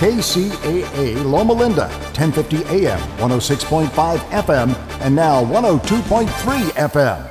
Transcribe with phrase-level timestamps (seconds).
[0.00, 1.86] KCAA Loma Linda,
[2.16, 6.26] 1050 AM, 106.5 FM, and now 102.3
[6.70, 7.26] FM.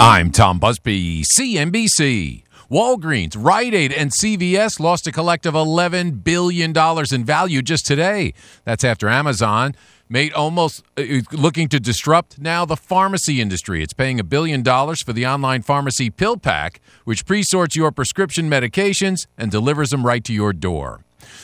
[0.00, 2.42] I'm Tom Busby, CNBC.
[2.68, 6.72] Walgreens, Rite Aid, and CVS lost a collective $11 billion
[7.12, 8.34] in value just today.
[8.64, 9.76] That's after Amazon
[10.10, 13.82] made almost uh, looking to disrupt now the pharmacy industry.
[13.82, 18.50] It's paying a billion dollars for the online pharmacy PillPack, which pre sorts your prescription
[18.50, 21.00] medications and delivers them right to your door.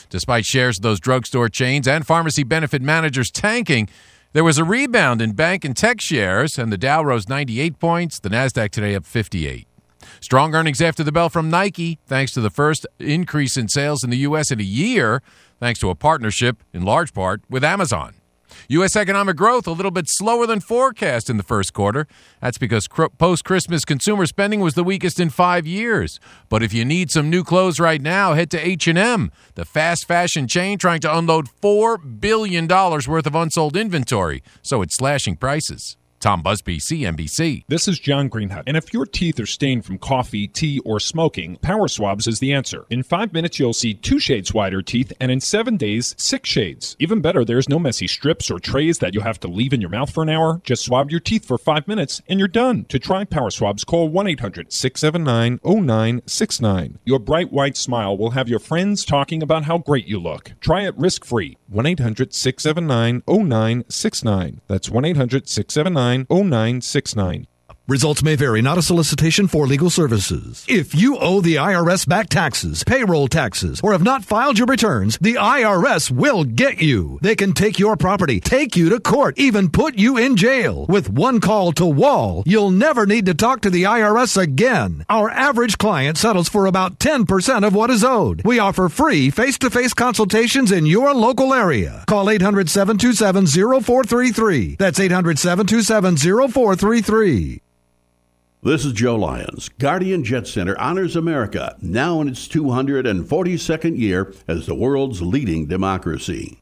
[0.09, 3.87] Despite shares of those drugstore chains and pharmacy benefit managers tanking,
[4.33, 8.19] there was a rebound in bank and tech shares, and the Dow rose 98 points,
[8.19, 9.65] the NASDAQ today up 58.
[10.19, 14.09] Strong earnings after the bell from Nike, thanks to the first increase in sales in
[14.09, 14.51] the U.S.
[14.51, 15.21] in a year,
[15.59, 18.16] thanks to a partnership, in large part, with Amazon.
[18.69, 18.95] U.S.
[18.95, 22.07] economic growth a little bit slower than forecast in the first quarter.
[22.41, 26.19] That's because post Christmas consumer spending was the weakest in five years.
[26.49, 30.47] But if you need some new clothes right now, head to H&M, the fast fashion
[30.47, 34.43] chain trying to unload $4 billion worth of unsold inventory.
[34.61, 35.97] So it's slashing prices.
[36.19, 37.65] Tom Busby, CNBC.
[37.67, 38.63] This is John Greenhut.
[38.65, 42.53] And if your teeth are stained from coffee, tea, or smoking, Power Swabs is the
[42.53, 42.85] answer.
[42.89, 46.95] In five minutes, you'll see two shades whiter teeth, and in seven days, six shades.
[46.97, 49.91] Even better, there's no messy strips or trays that you'll have to leave in your
[49.91, 50.59] mouth for an hour.
[50.63, 52.85] Just swab your teeth for five minutes, and you're done.
[52.85, 56.97] To try Power Swabs, call 1 800 679 0969.
[57.05, 60.53] Your bright white smile will have your friends talking about how great you look.
[60.61, 61.57] Try it risk free.
[61.67, 64.61] 1 800 679 0969.
[64.67, 67.47] That's 1 800 679 0969.
[67.89, 70.65] Results may vary, not a solicitation for legal services.
[70.67, 75.17] If you owe the IRS back taxes, payroll taxes, or have not filed your returns,
[75.19, 77.17] the IRS will get you.
[77.21, 80.85] They can take your property, take you to court, even put you in jail.
[80.89, 85.05] With one call to Wall, you'll never need to talk to the IRS again.
[85.07, 88.41] Our average client settles for about 10% of what is owed.
[88.43, 92.03] We offer free face to face consultations in your local area.
[92.05, 93.47] Call 800 727
[93.81, 94.75] 0433.
[94.75, 96.17] That's 800 727
[96.51, 97.61] 0433.
[98.63, 99.69] This is Joe Lyons.
[99.77, 106.59] Guardian Jet Center honors America now in its 242nd year as the world's leading democracy.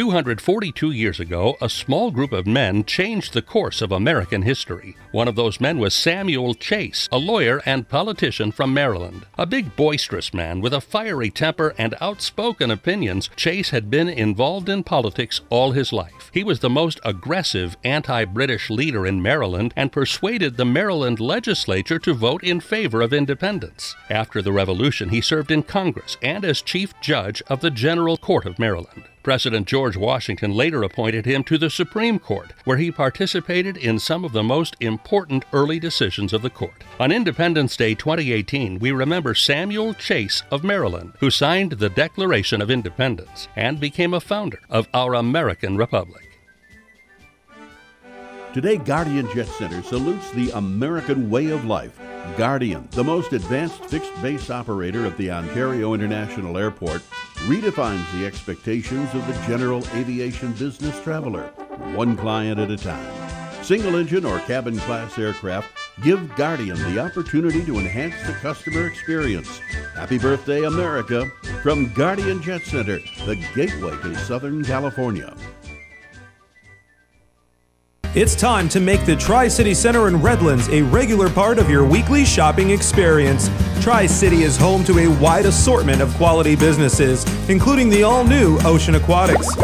[0.00, 4.96] 242 years ago, a small group of men changed the course of American history.
[5.12, 9.26] One of those men was Samuel Chase, a lawyer and politician from Maryland.
[9.36, 14.70] A big, boisterous man with a fiery temper and outspoken opinions, Chase had been involved
[14.70, 16.30] in politics all his life.
[16.32, 21.98] He was the most aggressive anti British leader in Maryland and persuaded the Maryland legislature
[21.98, 23.94] to vote in favor of independence.
[24.08, 28.46] After the Revolution, he served in Congress and as Chief Judge of the General Court
[28.46, 29.04] of Maryland.
[29.22, 34.24] President George Washington later appointed him to the Supreme Court, where he participated in some
[34.24, 36.84] of the most important early decisions of the court.
[36.98, 42.70] On Independence Day 2018, we remember Samuel Chase of Maryland, who signed the Declaration of
[42.70, 46.29] Independence and became a founder of our American Republic.
[48.52, 51.96] Today, Guardian Jet Center salutes the American way of life.
[52.36, 57.00] Guardian, the most advanced fixed base operator of the Ontario International Airport,
[57.46, 61.44] redefines the expectations of the general aviation business traveler,
[61.94, 63.62] one client at a time.
[63.62, 65.68] Single engine or cabin class aircraft
[66.02, 69.60] give Guardian the opportunity to enhance the customer experience.
[69.94, 71.30] Happy birthday, America,
[71.62, 75.36] from Guardian Jet Center, the gateway to Southern California.
[78.12, 81.86] It's time to make the Tri City Center in Redlands a regular part of your
[81.86, 83.48] weekly shopping experience.
[83.80, 88.58] Tri City is home to a wide assortment of quality businesses, including the all new
[88.64, 89.54] Ocean Aquatics.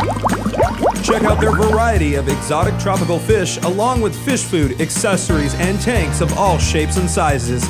[1.03, 6.21] Check out their variety of exotic tropical fish, along with fish food, accessories, and tanks
[6.21, 7.63] of all shapes and sizes.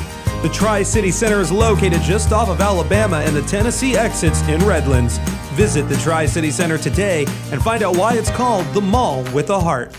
[0.43, 4.63] The Tri City Center is located just off of Alabama and the Tennessee exits in
[4.63, 5.17] Redlands.
[5.55, 9.49] Visit the Tri City Center today and find out why it's called the Mall with
[9.49, 9.91] a Heart.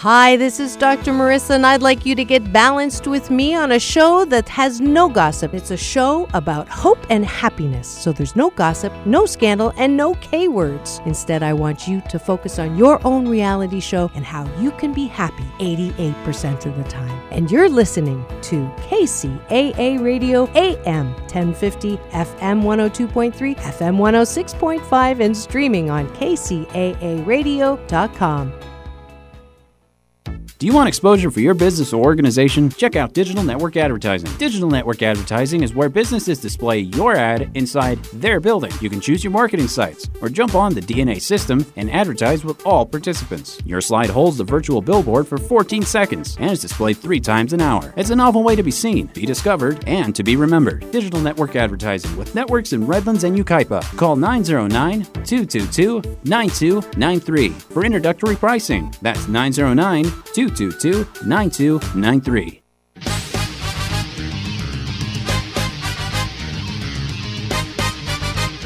[0.00, 1.12] Hi, this is Dr.
[1.12, 4.78] Marissa, and I'd like you to get balanced with me on a show that has
[4.78, 5.54] no gossip.
[5.54, 7.88] It's a show about hope and happiness.
[7.88, 11.00] So there's no gossip, no scandal, and no K words.
[11.06, 14.92] Instead, I want you to focus on your own reality show and how you can
[14.92, 17.18] be happy 88% of the time.
[17.30, 26.06] And you're listening to KCAA Radio AM 1050, FM 102.3, FM 106.5, and streaming on
[26.10, 28.52] KCAAradio.com.
[30.58, 32.70] Do you want exposure for your business or organization?
[32.70, 34.34] Check out Digital Network Advertising.
[34.38, 38.72] Digital Network Advertising is where businesses display your ad inside their building.
[38.80, 42.64] You can choose your marketing sites or jump on the DNA system and advertise with
[42.64, 43.60] all participants.
[43.66, 47.60] Your slide holds the virtual billboard for 14 seconds and is displayed three times an
[47.60, 47.92] hour.
[47.94, 50.90] It's a novel way to be seen, be discovered, and to be remembered.
[50.90, 53.82] Digital Network Advertising with networks in Redlands and Yucaipa.
[53.98, 58.90] Call 909 222 9293 for introductory pricing.
[59.02, 62.62] That's 909 222 9293.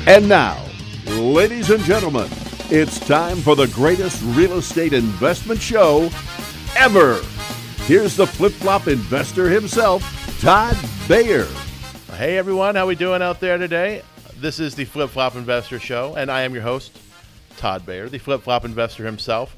[0.07, 0.65] And now,
[1.07, 2.29] ladies and gentlemen,
[2.71, 6.11] it's time for the greatest real estate investment show
[6.77, 7.21] ever.
[7.85, 10.03] Here's the flip flop investor himself,
[10.41, 11.47] Todd Bayer.
[12.17, 14.03] Hey everyone, how we doing out there today?
[14.41, 16.99] This is the Flip Flop Investor Show, and I am your host,
[17.59, 19.55] Todd Bayer, the Flip Flop Investor himself.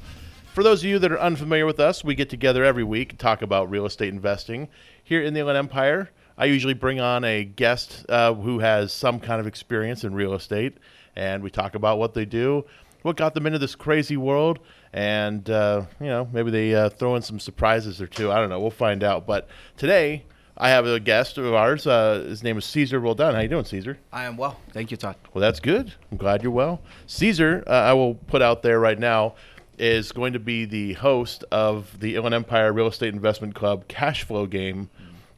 [0.53, 3.17] For those of you that are unfamiliar with us, we get together every week and
[3.17, 4.67] talk about real estate investing
[5.03, 6.11] here in the Inland Empire.
[6.37, 10.35] I usually bring on a guest uh, who has some kind of experience in real
[10.35, 10.77] estate,
[11.15, 12.65] and we talk about what they do,
[13.01, 14.59] what got them into this crazy world,
[14.93, 18.31] and uh, you know maybe they uh, throw in some surprises or two.
[18.31, 18.59] I don't know.
[18.59, 19.25] We'll find out.
[19.25, 20.23] But today
[20.55, 21.87] I have a guest of ours.
[21.87, 23.33] Uh, his name is Caesar Roldan.
[23.33, 23.97] How you doing, Caesar?
[24.11, 24.59] I am well.
[24.71, 25.15] Thank you, Todd.
[25.33, 25.91] Well, that's good.
[26.11, 26.79] I'm glad you're well.
[27.07, 29.33] Caesar, uh, I will put out there right now,
[29.77, 34.23] is going to be the host of the Inland Empire Real Estate Investment Club cash
[34.23, 34.89] flow game,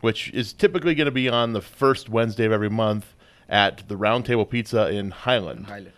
[0.02, 3.14] which is typically going to be on the first Wednesday of every month
[3.48, 5.68] at the Roundtable Pizza in Highland.
[5.68, 5.94] Highland.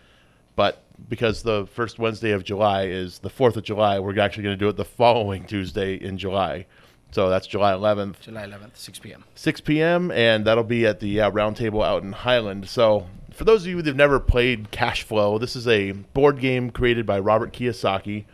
[0.56, 4.58] But because the first Wednesday of July is the 4th of July, we're actually going
[4.58, 6.66] to do it the following Tuesday in July.
[7.10, 8.20] So that's July 11th.
[8.20, 9.24] July 11th, 6 p.m.
[9.34, 10.10] 6 p.m.
[10.10, 12.68] and that'll be at the uh, round table out in Highland.
[12.68, 13.06] So,
[13.38, 17.06] for those of you that've never played Cash Flow, this is a board game created
[17.06, 18.24] by Robert Kiyosaki.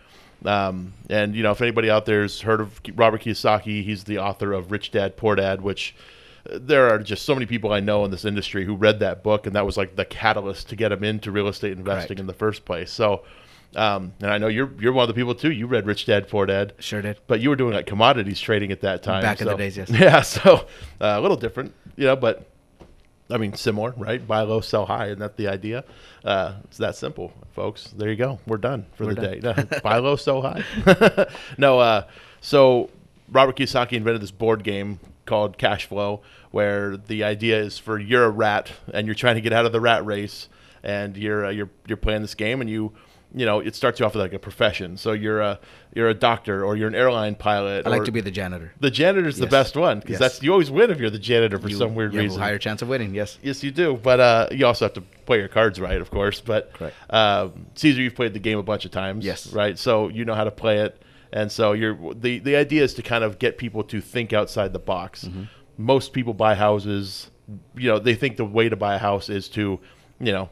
[0.47, 4.55] Um, and you know, if anybody out there's heard of Robert Kiyosaki, he's the author
[4.55, 5.95] of Rich Dad Poor Dad, which
[6.51, 9.23] uh, there are just so many people I know in this industry who read that
[9.23, 12.21] book, and that was like the catalyst to get them into real estate investing Correct.
[12.21, 12.91] in the first place.
[12.91, 13.25] So.
[13.77, 15.51] Um, and I know you're you're one of the people too.
[15.51, 16.75] You read Rich Dad Poor Dad.
[16.79, 17.19] Sure did.
[17.27, 19.21] But you were doing like commodities trading at that time.
[19.21, 19.91] Back in the days, yes.
[19.93, 20.69] Yeah, so
[21.01, 22.49] uh, a little different, you know, but
[23.31, 24.25] I mean similar, right?
[24.27, 25.85] Buy low, sell high, isn't that the idea?
[26.25, 27.87] Uh, it's that simple, folks.
[27.97, 28.39] There you go.
[28.47, 29.55] We're done for We're the done.
[29.55, 29.65] day.
[29.73, 30.63] No, buy low, sell high.
[31.59, 32.03] no, uh,
[32.41, 32.91] so
[33.31, 38.25] Robert Kiyosaki invented this board game called Cash Flow, where the idea is for you're
[38.25, 40.49] a rat and you're trying to get out of the rat race,
[40.83, 42.93] and you're uh, you're you're playing this game, and you
[43.37, 44.97] you know it starts you off with like a profession.
[44.97, 45.59] So you're a
[45.95, 47.87] you're a doctor or you're an airline pilot.
[47.87, 48.73] I like to be the janitor.
[48.81, 49.51] the janitor's the Yes.
[49.51, 50.21] best one because Yes.
[50.21, 52.41] that's you always win if you're the janitor for You- some weird you have reason.
[52.41, 53.39] a higher chance of winning, yes.
[53.43, 53.99] Yes, you do.
[54.03, 56.41] But uh, you also have to play your cards right, of course.
[56.41, 56.71] But
[57.11, 59.25] um, Caesar, you've played the game a bunch of times.
[59.25, 59.53] Yes.
[59.53, 59.79] Right.
[59.79, 63.03] So you know how to play it, and so you're the the idea is to
[63.03, 65.25] kind of get people to think outside the box.
[65.25, 65.43] Mm-hmm.
[65.77, 67.31] Most people buy houses.
[67.77, 69.79] You know, they think the way to buy a house is to,
[70.21, 70.49] you know,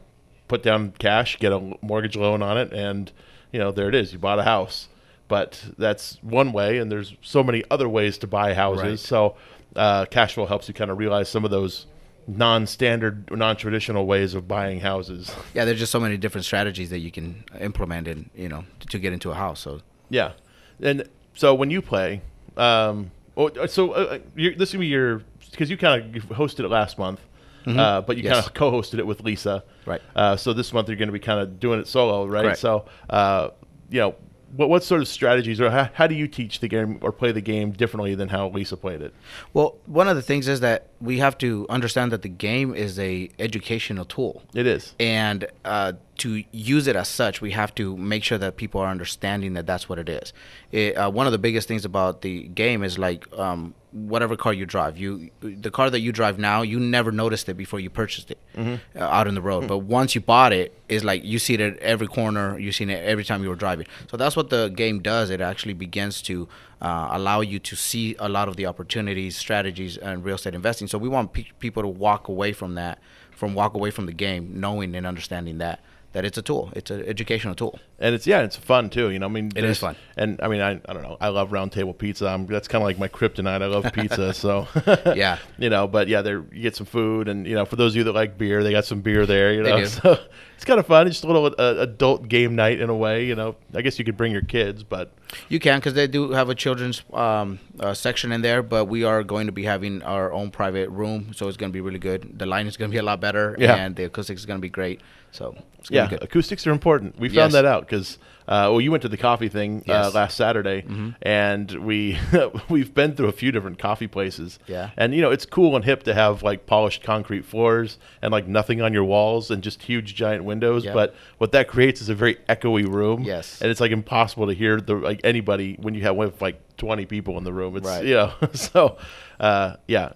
[0.53, 3.11] put down cash, get a mortgage loan on it, and
[3.51, 4.13] you know there it is.
[4.13, 4.87] You bought a house.
[5.27, 8.83] But that's one way, and there's so many other ways to buy houses.
[8.83, 8.99] Right.
[8.99, 9.35] So
[9.75, 11.87] uh, cash flow helps you kind of realize some of those
[12.27, 15.33] non-standard, non-traditional ways of buying houses.
[15.55, 18.99] Yeah, there's just so many different strategies that you can implement in, you know, to,
[18.99, 19.61] get into a house.
[19.61, 19.81] So
[20.11, 20.33] Yeah,
[20.81, 22.21] and so when you play,
[22.57, 26.69] um, oh, so uh, you're, this is be your because you kind of hosted it
[26.69, 27.21] last month.
[27.65, 27.77] Mhm.
[27.79, 28.33] uh, but you Yes.
[28.35, 29.63] kind of co-hosted it with Lisa.
[29.85, 30.01] Right.
[30.15, 32.43] Uh, so this month you're going to be kind of doing it solo, right?
[32.43, 32.59] Correct.
[32.59, 33.49] So, uh,
[33.89, 34.15] you know,
[34.55, 37.31] what what sort of strategies or how, how do you teach the game or play
[37.31, 39.11] the game differently than how Lisa played it?
[39.53, 42.99] Well, one of the things is that we have to understand that the game is
[42.99, 44.43] a educational tool.
[44.53, 44.93] It is.
[44.99, 48.87] and uh, to use it as such, we have to make sure that people are
[48.89, 50.31] understanding that that's what it is.
[50.71, 54.53] It, uh, one of the biggest things about the game is like um, whatever car
[54.53, 54.97] you drive.
[54.97, 58.37] You the car that you drive now, you never noticed it before you purchased it
[58.55, 58.79] Mhm.
[58.95, 59.67] uh, out on the road.
[59.67, 62.57] But once you bought it, it's like you see it at every corner.
[62.59, 63.87] You see it every time you were driving.
[64.09, 65.29] So that's what the game does.
[65.29, 66.47] It actually begins to
[66.81, 70.87] uh, allow you to see a lot of the opportunities, strategies, and real estate investing.
[70.87, 72.99] So we want pe- people to walk away from that,
[73.31, 75.79] from walk away from the game, knowing and understanding that
[76.13, 76.71] that it's a tool.
[76.75, 77.79] It's an educational tool.
[78.03, 79.09] And it's yeah, it's fun too.
[79.11, 79.95] You know, I mean, It is fun.
[80.17, 81.17] And I mean, I, I don't know.
[81.21, 82.27] I love round table pizza.
[82.27, 83.61] I'm, that's kind of like my kryptonite.
[83.61, 84.33] I love pizza.
[84.43, 84.67] so
[85.15, 85.37] Yeah.
[85.57, 85.87] you know.
[85.87, 88.11] But yeah, there you get some food, and you know, for those of you that
[88.13, 89.53] like beer, they got some beer there.
[89.53, 90.19] You know, so
[90.55, 91.07] it's kind of fun.
[91.07, 93.25] It's just a little uh, adult game night in a way.
[93.25, 95.13] You know, I guess you could bring your kids, but
[95.49, 99.03] You can because they do have a children's um, uh, section in there, but we
[99.05, 101.99] are going to be having our own private room, so it's going to be really
[101.99, 102.37] good.
[102.37, 103.75] The line is going to be a lot better, Yeah.
[103.75, 104.99] and the acoustics is going to be great.
[105.31, 105.55] So
[105.89, 106.23] yeah, be good.
[106.23, 107.17] acoustics are important.
[107.17, 107.35] We Yes.
[107.41, 110.81] found that out because uh, well, you went to the coffee thing uh, last Saturday,
[110.81, 111.15] Mhm.
[111.21, 112.17] and we
[112.69, 114.59] we've been through a few different coffee places.
[114.67, 114.89] Yeah.
[114.97, 118.45] and you know it's cool and hip to have like polished concrete floors and like
[118.47, 120.83] nothing on your walls and just huge giant windows.
[120.83, 120.93] Yep.
[120.93, 123.23] But what that creates is a very echoey room.
[123.23, 123.61] Yes.
[123.61, 127.05] and it's like impossible to hear the like anybody when you have with like twenty
[127.05, 127.77] people in the room.
[127.77, 128.03] It's Right.
[128.05, 128.97] you know so
[129.39, 130.11] uh, yeah.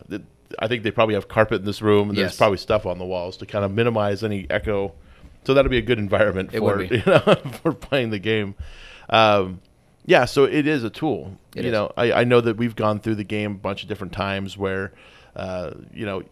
[0.60, 3.06] I think they probably have carpet in this room, and there's probably stuff on the
[3.06, 4.94] walls to kind of minimize any echo.
[5.48, 7.20] So that'll be a good environment It for you know
[7.64, 8.54] for playing the game.
[9.10, 9.62] Um,
[10.06, 11.38] yeah, so it is a tool.
[11.56, 11.72] It you is.
[11.72, 14.58] know, I, I know that we've gone through the game a bunch of different times
[14.58, 14.92] where,
[15.38, 16.24] uh, you know,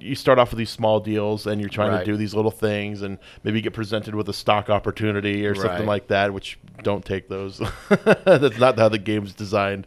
[0.00, 2.00] you start off with these small deals and you're trying Right.
[2.00, 5.86] to do these little things and maybe get presented with a stock opportunity or something
[5.86, 7.60] like that, which don't take those.
[8.24, 9.86] That's not how the game's designed.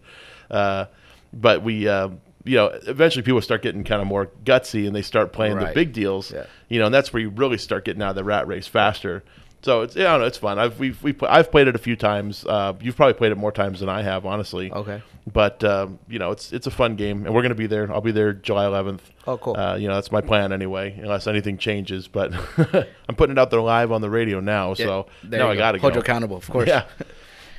[0.49, 0.85] Uh,
[1.33, 2.07] but we, uh,
[2.43, 5.71] you know, eventually people start getting kind of more gutsy and they start playing the
[5.73, 6.31] big deals.
[6.31, 6.45] Yeah.
[6.69, 9.23] You know, and that's where you really start getting out of the rat race faster.
[9.63, 10.57] So it's, yeah, I don't know, it's fun.
[10.57, 12.43] I've we've, we I've played it a few times.
[12.45, 14.71] Uh, you've probably played it more times than I have, honestly.
[14.71, 15.03] Okay.
[15.31, 17.91] But um, you know, it's it's a fun game, and we're going to be there.
[17.93, 19.01] I'll be there July 11th.
[19.27, 19.55] Oh, cool.
[19.55, 22.07] Uh, you know, that's my plan anyway, unless anything changes.
[22.07, 22.33] But
[23.07, 25.77] I'm putting it out there live on the radio now, so now I got to
[25.79, 25.97] Hold go.
[25.97, 26.67] you accountable, of course.
[26.67, 26.85] Yeah.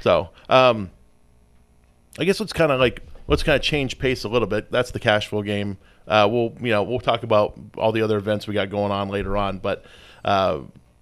[0.00, 0.90] So, um,
[2.18, 4.70] I guess let's kind of like let's kind of change pace a little bit.
[4.70, 5.78] That's the cash flow game.
[6.06, 9.08] Uh, we'll you know we'll talk about all the other events we got going on
[9.08, 9.84] later on, but
[10.24, 10.60] uh,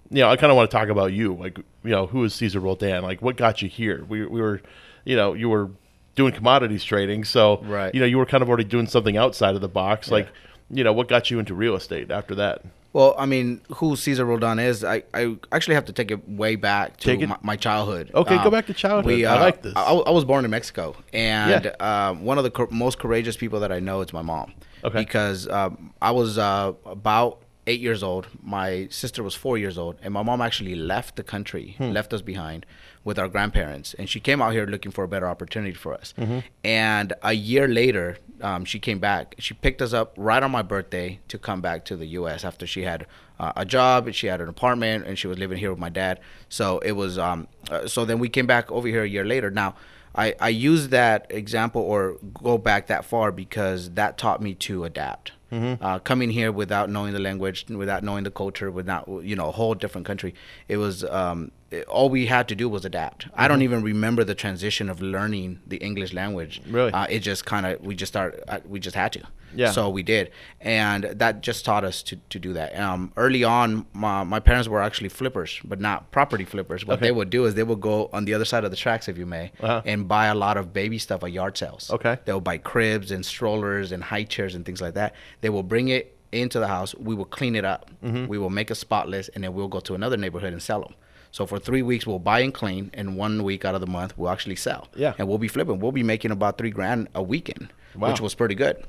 [0.09, 1.33] you know I kind of want to talk about you.
[1.33, 3.03] Like you know who is Caesar Roldan?
[3.03, 4.05] Like what got you here?
[4.07, 4.61] We we were
[5.03, 5.71] you know you were
[6.15, 7.93] doing commodities trading, so Right.
[7.93, 10.07] you know you were kind of already doing something outside of the box.
[10.07, 10.13] Yeah.
[10.13, 10.29] Like
[10.69, 12.63] you know what got you into real estate after that?
[12.93, 16.55] Well, I mean, who Caesar Roldan is, I, I actually have to take it way
[16.57, 18.11] back to my, my childhood.
[18.13, 19.23] Okay, go back to childhood.
[19.25, 19.73] I like this.
[19.75, 23.61] I, I was born in Mexico, and uh, one of the cor- most courageous people
[23.61, 24.53] that I know is my mom.
[24.83, 24.97] Okay.
[24.99, 28.27] Because um, I was uh, about eight years old.
[28.41, 31.91] My sister was four years old, and my mom actually left the country, Hmm.
[31.91, 32.65] left us behind
[33.03, 36.13] with our grandparents, and she came out here looking for a better opportunity for us.
[36.19, 36.43] Mhm.
[36.63, 39.35] And a year later, um, she came back.
[39.39, 42.43] She picked us up right on my birthday to come back to the U.S.
[42.45, 43.05] after she had
[43.39, 46.19] uh, a job, she had an apartment, and she was living here with my dad.
[46.47, 47.17] So it was.
[47.17, 49.49] Um, uh, so then we came back over here a year later.
[49.49, 49.73] Now,
[50.13, 54.83] I I use that example or go back that far because that taught me to
[54.83, 55.31] adapt.
[55.51, 55.79] Mhm.
[55.81, 59.51] Uh, coming here without knowing the language, without knowing the culture, without you know a
[59.51, 60.35] whole different country,
[60.67, 61.51] it was um,
[61.87, 63.27] all we had to do was adapt.
[63.35, 63.63] I don't Mhm.
[63.63, 66.61] even remember the transition of learning the English language.
[66.69, 66.91] Really?
[66.91, 69.21] uh, it just kind of we just start uh, we just had to.
[69.53, 69.71] Yeah.
[69.71, 72.77] So we did, and that just taught us to, to do that.
[72.79, 76.85] Um, early on, my, my parents were actually flippers, but not property flippers.
[76.85, 77.07] What Okay.
[77.07, 79.17] they would do is they would go on the other side of the tracks, if
[79.17, 79.81] you may, Uh-huh.
[79.85, 81.91] and buy a lot of baby stuff at yard sales.
[81.91, 82.17] Okay.
[82.23, 85.13] They would buy cribs and strollers and high chairs and things like that.
[85.41, 86.95] They will bring it into the house.
[86.95, 87.91] We will clean it up.
[88.05, 88.29] Mhm.
[88.29, 90.93] We will make a spotless, and then we'll go to another neighborhood and sell them.
[91.31, 94.17] So for three weeks we'll buy and clean, and one week out of the month
[94.17, 94.87] we'll actually sell.
[94.95, 95.13] Yeah.
[95.17, 95.79] And we'll be flipping.
[95.79, 98.09] We'll be making about three grand a weekend, Wow.
[98.09, 98.83] which was pretty good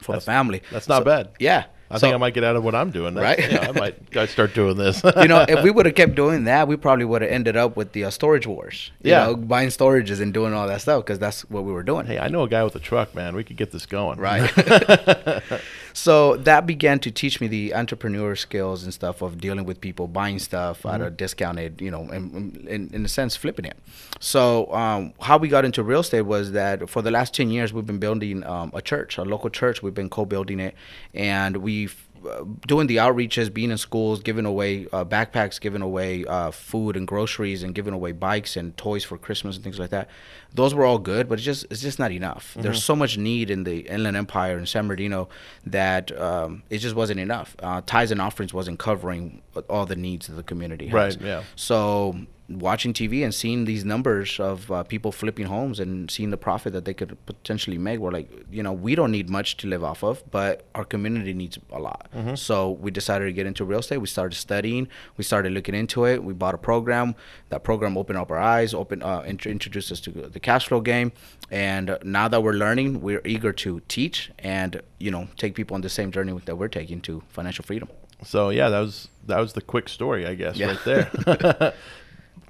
[0.00, 0.62] for the family.
[0.72, 1.28] That's not So- bad.
[1.38, 1.64] Yeah.
[1.90, 3.14] I So- think I might get out of what I'm doing.
[3.14, 3.52] That's- Right?
[3.52, 3.72] Yeah, I
[4.16, 5.02] might start doing this.
[5.04, 7.76] you know, if we would have kept doing that, we probably would have ended up
[7.76, 8.90] with the uh, storage wars.
[9.02, 9.24] You Yeah.
[9.24, 12.06] know, buying storages and doing all that stuff because that's what we were doing.
[12.06, 13.34] Hey, I know a guy with a truck, man.
[13.34, 14.18] We could get this going.
[14.18, 14.50] Right.
[15.92, 20.06] so that began to teach me the entrepreneur skills and stuff of dealing with people,
[20.08, 21.16] buying stuff at a Mhm.
[21.16, 23.76] discounted, you know, and in, in a sense, flipping it.
[24.20, 27.72] So um, how we got into real estate was that for the last 10 years,
[27.72, 29.82] we've been building um, a church, a local church.
[29.82, 30.74] We've been co-building it.
[31.14, 36.24] And we've uh, doing the outreaches, being in schools, giving away uh, backpacks, giving away
[36.24, 39.90] uh, food and groceries, and giving away bikes and toys for Christmas and things like
[39.90, 40.08] that.
[40.52, 42.50] Those were all good, but it's just it's just not enough.
[42.50, 42.62] Mm-hmm.
[42.62, 45.28] There's so much need in the Inland Empire and San Bernardino
[45.66, 47.54] that um, it just wasn't enough.
[47.60, 51.16] Uh, tithes and offerings wasn't covering all the needs that the community has.
[51.16, 51.42] Right, yeah.
[51.54, 52.18] So
[52.48, 56.72] watching TV and seeing these numbers of uh, people flipping homes and seeing the profit
[56.72, 59.84] that they could potentially make, we're like, you know, we don't need much to live
[59.84, 62.08] off of, but our community needs a lot.
[62.16, 62.38] Mhm.
[62.38, 63.98] So we decided to get into real estate.
[63.98, 64.88] We started studying.
[65.18, 66.24] We started looking into it.
[66.24, 67.14] We bought a program.
[67.50, 70.80] That program opened up our eyes, opened, uh, int- introduced us to the cash flow
[70.80, 71.12] game.
[71.50, 75.82] And now that we're learning, we're eager to teach and you know take people on
[75.82, 77.88] the same journey that we're taking to financial freedom.
[78.24, 80.66] So yeah, that was that was the quick story, I guess, Yeah.
[80.68, 81.74] right there.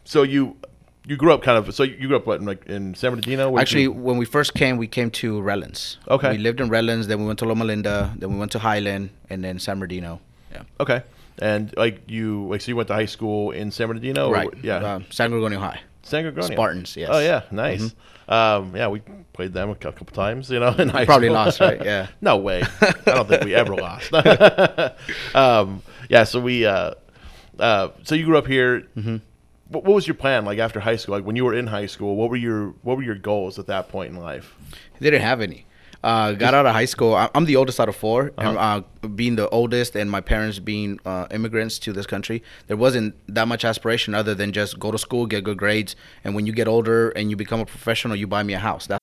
[0.08, 0.56] so you
[1.06, 3.58] you grew up kind of so you grew up what in, like in San Bernardino?
[3.58, 5.98] Actually, you- when we first came, we came to Redlands.
[6.08, 6.32] Okay.
[6.32, 9.10] We lived in Redlands, then we went to Loma Linda, then we went to Highland,
[9.30, 10.20] and then San Bernardino.
[10.52, 10.62] Yeah.
[10.80, 11.02] okay,
[11.40, 14.46] and like you like so you went to high school in San Bernardino, Right.
[14.46, 15.80] what- yeah, Uh, San Gorgonio High.
[16.02, 17.10] San Gorgonio Spartans, yes.
[17.12, 17.82] Oh yeah, nice.
[17.82, 17.92] Mhm.
[18.32, 19.00] Um, yeah, we
[19.32, 20.72] played them a couple times, you know.
[20.78, 21.06] In high school.
[21.06, 21.34] Probably school.
[21.44, 21.80] lost, right?
[21.84, 22.06] Yeah.
[22.20, 22.62] no way.
[22.80, 24.12] I don't think we ever lost.
[25.34, 26.66] um, yeah, so we.
[26.66, 26.92] Uh,
[27.58, 28.82] uh, so you grew up here.
[28.96, 29.16] Mm-hmm.
[29.68, 31.16] What, was your plan like after high school?
[31.16, 33.66] Like when you were in high school, what were your what were your goals at
[33.66, 34.54] that point in life?
[35.00, 35.66] Didn't have any.
[36.02, 37.12] Uh, got out of high school.
[37.14, 38.82] I- I'm the oldest out of 4 Uh-huh.
[39.04, 43.14] uh, being the oldest, and my parents being uh, immigrants to this country, there wasn't
[43.26, 46.52] that much aspiration other than just go to school, get good grades, and when you
[46.52, 48.86] get older and you become a professional, you buy me a house.
[48.86, 49.02] That's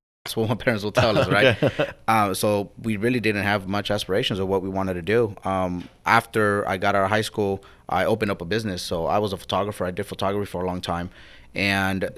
[0.23, 1.57] That's what my parents will tell us, right?
[2.07, 5.33] Uh, so we really didn't have much aspirations of what we wanted to do.
[5.45, 8.81] Um, after I got out of high school, I opened up a business.
[8.81, 9.85] So I was a photographer.
[9.85, 11.09] I did photography for a long time,
[11.55, 12.09] and uh,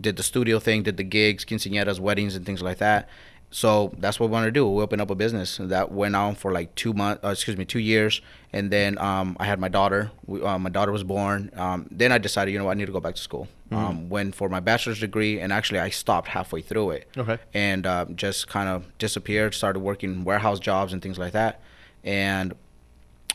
[0.00, 3.10] did the studio thing, did the gigs, quinceañeras, weddings, and things like that.
[3.50, 4.66] So that's what we wanted to do.
[4.66, 7.66] We opened up a business that went on for like two months, uh, excuse me,
[7.66, 8.22] two years,
[8.54, 10.10] and then um, I had my daughter.
[10.24, 11.50] We, uh, my daughter was born.
[11.54, 13.48] Um, then I decided, you know, I need to go back to school.
[13.72, 13.76] Mhm.
[13.76, 17.38] Um, went for my bachelor's degree, and actually I stopped halfway through it Okay.
[17.54, 19.54] and uh, just kind of disappeared.
[19.54, 21.60] Started working warehouse jobs and things like that.
[22.04, 22.54] And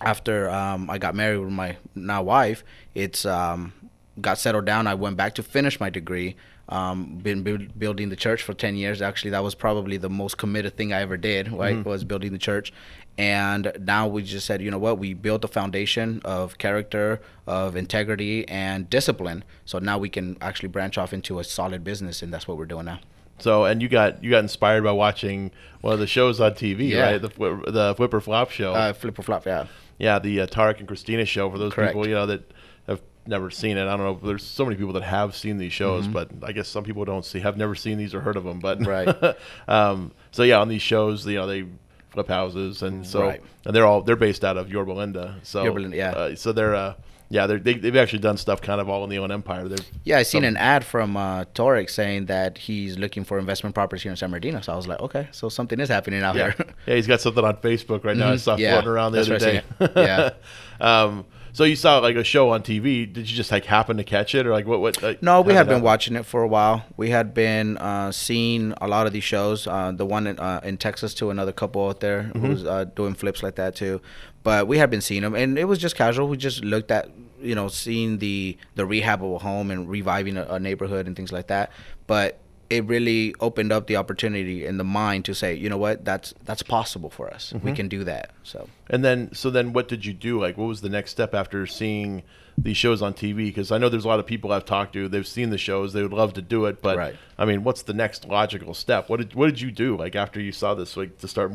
[0.01, 3.73] after um, I got married with my now wife, it's um,
[4.21, 4.85] got settled down.
[4.87, 6.35] I went back to finish my degree.
[6.69, 9.01] Um, been build, building the church for ten years.
[9.01, 11.51] Actually, that was probably the most committed thing I ever did.
[11.51, 11.85] Right, Mhm.
[11.85, 12.73] was building the church.
[13.17, 14.99] And now we just said, you know what?
[14.99, 19.43] We built a foundation of character, of integrity, and discipline.
[19.65, 22.65] So now we can actually branch off into a solid business, and that's what we're
[22.65, 22.99] doing now.
[23.39, 25.51] So and you got you got inspired by watching
[25.81, 27.11] one of the shows on TV, Yeah.
[27.11, 27.21] right?
[27.21, 27.27] The
[27.67, 28.73] the Flip or Flop show.
[28.73, 29.65] Uh, Flip or Flop, yeah.
[29.99, 31.49] Yeah, the uh, Tarek and Christina show.
[31.51, 31.93] For those Correct.
[31.93, 32.51] people, you know that
[32.87, 33.83] have never seen it.
[33.87, 34.27] I don't know.
[34.27, 36.13] There's so many people that have seen these shows, Mhm.
[36.13, 38.59] but I guess some people don't see, have never seen these or heard of them.
[38.59, 39.07] But Right.
[39.67, 41.65] um, so yeah, on these shows, you know, they
[42.09, 43.41] flip houses, and so Right.
[43.65, 45.35] and they're all they're based out of Yorba Linda.
[45.43, 46.11] So Yorba Linda, yeah.
[46.11, 46.93] Uh, so they're uh,
[47.29, 49.67] yeah, they're, they they've actually done stuff kind of all in the Inland Empire.
[49.67, 53.37] They're Yeah, I seen some- an ad from uh, Tarek saying that he's looking for
[53.37, 54.61] investment properties here in San Bernardino.
[54.61, 56.51] So I was like, okay, so something is happening out yeah.
[56.51, 56.65] here.
[56.87, 58.29] yeah, he's got something on Facebook right now.
[58.29, 58.39] I Mhm.
[58.39, 59.61] saw Yeah, floating around the that's other day.
[59.81, 60.01] I.
[60.01, 60.29] Yeah.
[61.03, 61.25] um,
[61.57, 63.11] so you saw like a show on TV.
[63.11, 64.79] Did you just like happen to catch it, or like what?
[64.79, 65.01] What?
[65.01, 66.85] Like, No, we had been watching it for a while.
[66.97, 69.65] We had been uh, seeing a lot of these shows.
[69.65, 72.41] Uh, the one in, uh, in Texas too, another couple out there Mhm.
[72.41, 74.01] who's uh, doing flips like that too.
[74.43, 76.27] But we had been seeing them, and it was just casual.
[76.27, 77.09] We just looked at
[77.41, 81.15] you know seeing the the rehab of a home and reviving a, a neighborhood and
[81.15, 81.71] things like that.
[82.05, 82.37] But
[82.69, 86.33] it really opened up the opportunity in the mind to say, you know what, that's
[86.43, 87.53] that's possible for us.
[87.63, 87.75] We Mhm.
[87.75, 88.31] can do that.
[88.43, 88.67] So.
[88.89, 90.39] And then, so then, what did you do?
[90.41, 92.23] Like, what was the next step after seeing
[92.57, 93.45] these shows on TV?
[93.45, 95.07] Because I know there's a lot of people I've talked to.
[95.07, 95.93] They've seen the shows.
[95.93, 97.15] They would love to do it, but Right.
[97.37, 99.09] I mean, what's the next logical step?
[99.09, 99.95] What did What did you do?
[99.95, 101.51] Like after you saw this, like to start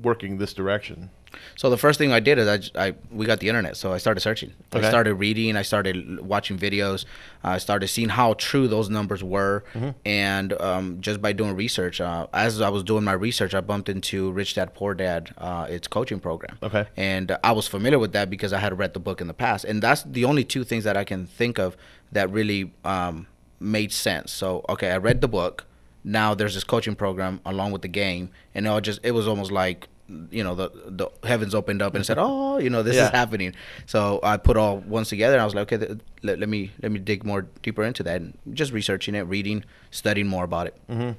[0.00, 1.10] working this direction?
[1.56, 4.20] So the first thing I did is I we got the internet, so I started
[4.20, 4.52] searching.
[4.74, 4.86] Okay.
[4.86, 5.56] I started reading.
[5.56, 7.04] I started watching videos.
[7.44, 9.94] I started seeing how true those numbers were, Mhm.
[10.04, 13.88] and um, just by doing research, uh, as I was doing my research, I bumped
[13.88, 16.58] into Rich Dad Poor Dad, uh, its coaching program.
[16.62, 16.86] Okay.
[16.96, 19.64] and I was familiar with that because I had read the book in the past,
[19.64, 21.76] and that's the only two things that I can think of
[22.12, 23.26] that really um,
[23.58, 24.30] made sense.
[24.32, 25.64] So okay, I read the book.
[26.04, 29.50] Now there's this coaching program along with the game, and it just it was almost
[29.52, 29.88] like
[30.30, 33.04] you know the the heavens opened up and said, oh, you know this Yeah.
[33.06, 33.54] is happening.
[33.86, 36.70] So I put all ones together, and I was like, okay, th- let, let me
[36.82, 40.66] let me dig more deeper into that, and just researching it, reading, studying more about
[40.68, 40.74] it.
[40.88, 41.10] hmm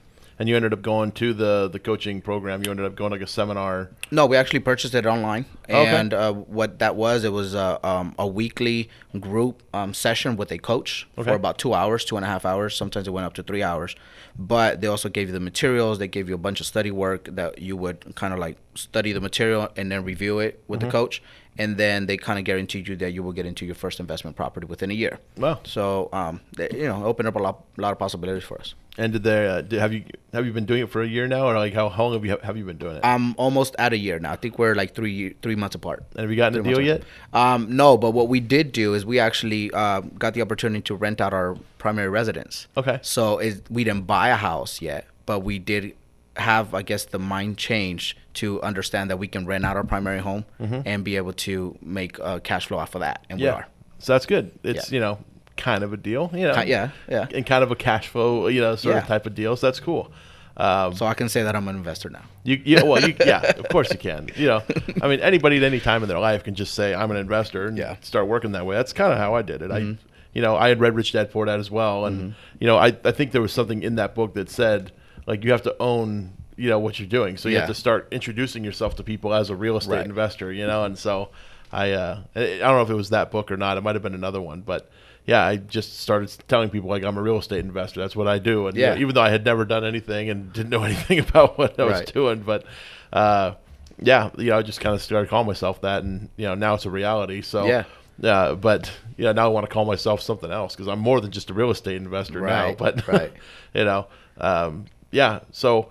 [0.44, 2.64] And you ended up going to the the coaching program.
[2.66, 3.92] You ended up going like a seminar.
[4.12, 5.86] No, we actually purchased it online, Okay.
[5.96, 8.90] and uh, what that was, it was a, um, a weekly
[9.22, 11.30] group um, session with a coach Okay.
[11.30, 12.76] for about two hours, two and a half hours.
[12.76, 13.96] Sometimes it went up to three hours,
[14.38, 15.98] but they also gave you the materials.
[16.00, 19.14] They gave you a bunch of study work that you would kind of like study
[19.14, 20.86] the material and then review it with Mhm.
[20.88, 21.24] the coach,
[21.58, 24.36] and then they kind of guaranteed you that you will get into your first investment
[24.36, 25.20] property within a year.
[25.38, 25.60] Wow.
[25.64, 28.74] So um, they, you know, opened up a lot, lot of possibilities for us.
[28.96, 30.04] And did they uh, did, have you
[30.34, 32.26] have you been doing it for a year now, or like how, how long have
[32.26, 33.02] you have you been doing it?
[33.04, 34.32] I'm almost at a year now.
[34.34, 36.04] I think we're like three three months apart.
[36.12, 37.04] And have you gotten a deal apart.
[37.34, 40.96] Um, no, but what we did do is we actually uh, got the opportunity to
[40.96, 42.68] rent out our primary residence.
[42.78, 43.00] Okay.
[43.02, 45.96] So is we didn't buy a house yet, but we did
[46.36, 50.20] have, I guess, the mind change to understand that we can rent out our primary
[50.20, 50.84] home Mhm.
[50.86, 53.68] and be able to make uh, cash flow off of that, and we are.
[54.00, 54.52] So that's good.
[54.64, 54.96] It's Yeah.
[54.96, 55.18] you know
[55.64, 56.30] kind of a deal.
[56.34, 56.62] You know.
[56.64, 57.28] Yeah, yeah.
[57.34, 59.02] And kind of a cash flow, you know, sort Yeah.
[59.02, 59.56] of type of deal.
[59.56, 60.12] So that's cool.
[60.56, 62.26] Um, so I can say that I'm an investor now.
[62.44, 64.30] You, yeah, well, you, yeah, of course you can.
[64.36, 64.62] You know,
[65.02, 67.66] I mean, anybody at any time in their life can just say I'm an investor
[67.68, 68.76] and start working that way.
[68.76, 69.72] That's kind of how I did it.
[69.72, 69.96] Mhm.
[69.96, 69.98] I,
[70.34, 72.34] you know, I had read Rich Dad Poor Dad as well, and Mhm.
[72.60, 74.92] you know, I, I think there was something in that book that said
[75.26, 77.38] like you have to own, you know, what you're doing.
[77.38, 80.06] So you have to start introducing yourself to people as a real estate Right.
[80.06, 80.52] investor.
[80.52, 81.30] You know, and so
[81.72, 83.78] I, uh, I I don't know if it was that book or not.
[83.78, 84.92] It might have been another one, but.
[85.26, 88.02] Yeah, I just started telling people like I'm a real estate investor.
[88.02, 88.68] That's what I do.
[88.68, 89.00] And you know, Yeah.
[89.00, 91.94] even though I had never done anything and didn't know anything about what I was
[92.00, 92.14] Right.
[92.14, 92.66] doing, but
[93.14, 93.54] uh,
[94.02, 96.74] yeah, you know, I just kind of started calling myself that, and you know, now
[96.74, 97.42] it's a reality.
[97.42, 97.84] So Yeah.
[98.24, 101.22] uh, but you know, now I want to call myself something else because I'm more
[101.22, 102.74] than just a real estate investor now.
[102.74, 103.32] But right.
[103.74, 104.08] you know,
[104.40, 105.40] um, yeah.
[105.52, 105.90] So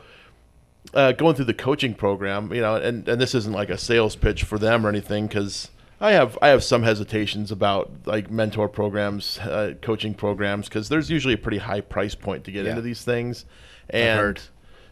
[0.93, 4.15] uh, going through the coaching program, you know, and and this isn't like a sales
[4.15, 5.71] pitch for them or anything because.
[6.03, 11.09] I have I have some hesitations about like mentor programs, uh, coaching programs because there's
[11.09, 12.71] usually a pretty high price point to get Yeah.
[12.71, 13.45] into these things,
[13.89, 14.39] and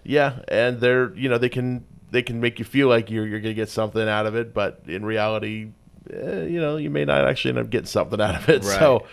[0.05, 3.41] yeah, and they're you know they can they can make you feel like you're you're
[3.41, 5.71] gonna get something out of it, but in reality,
[6.13, 8.65] eh, you know you may not actually end up getting something out of it.
[8.65, 8.79] Right.
[8.79, 9.07] So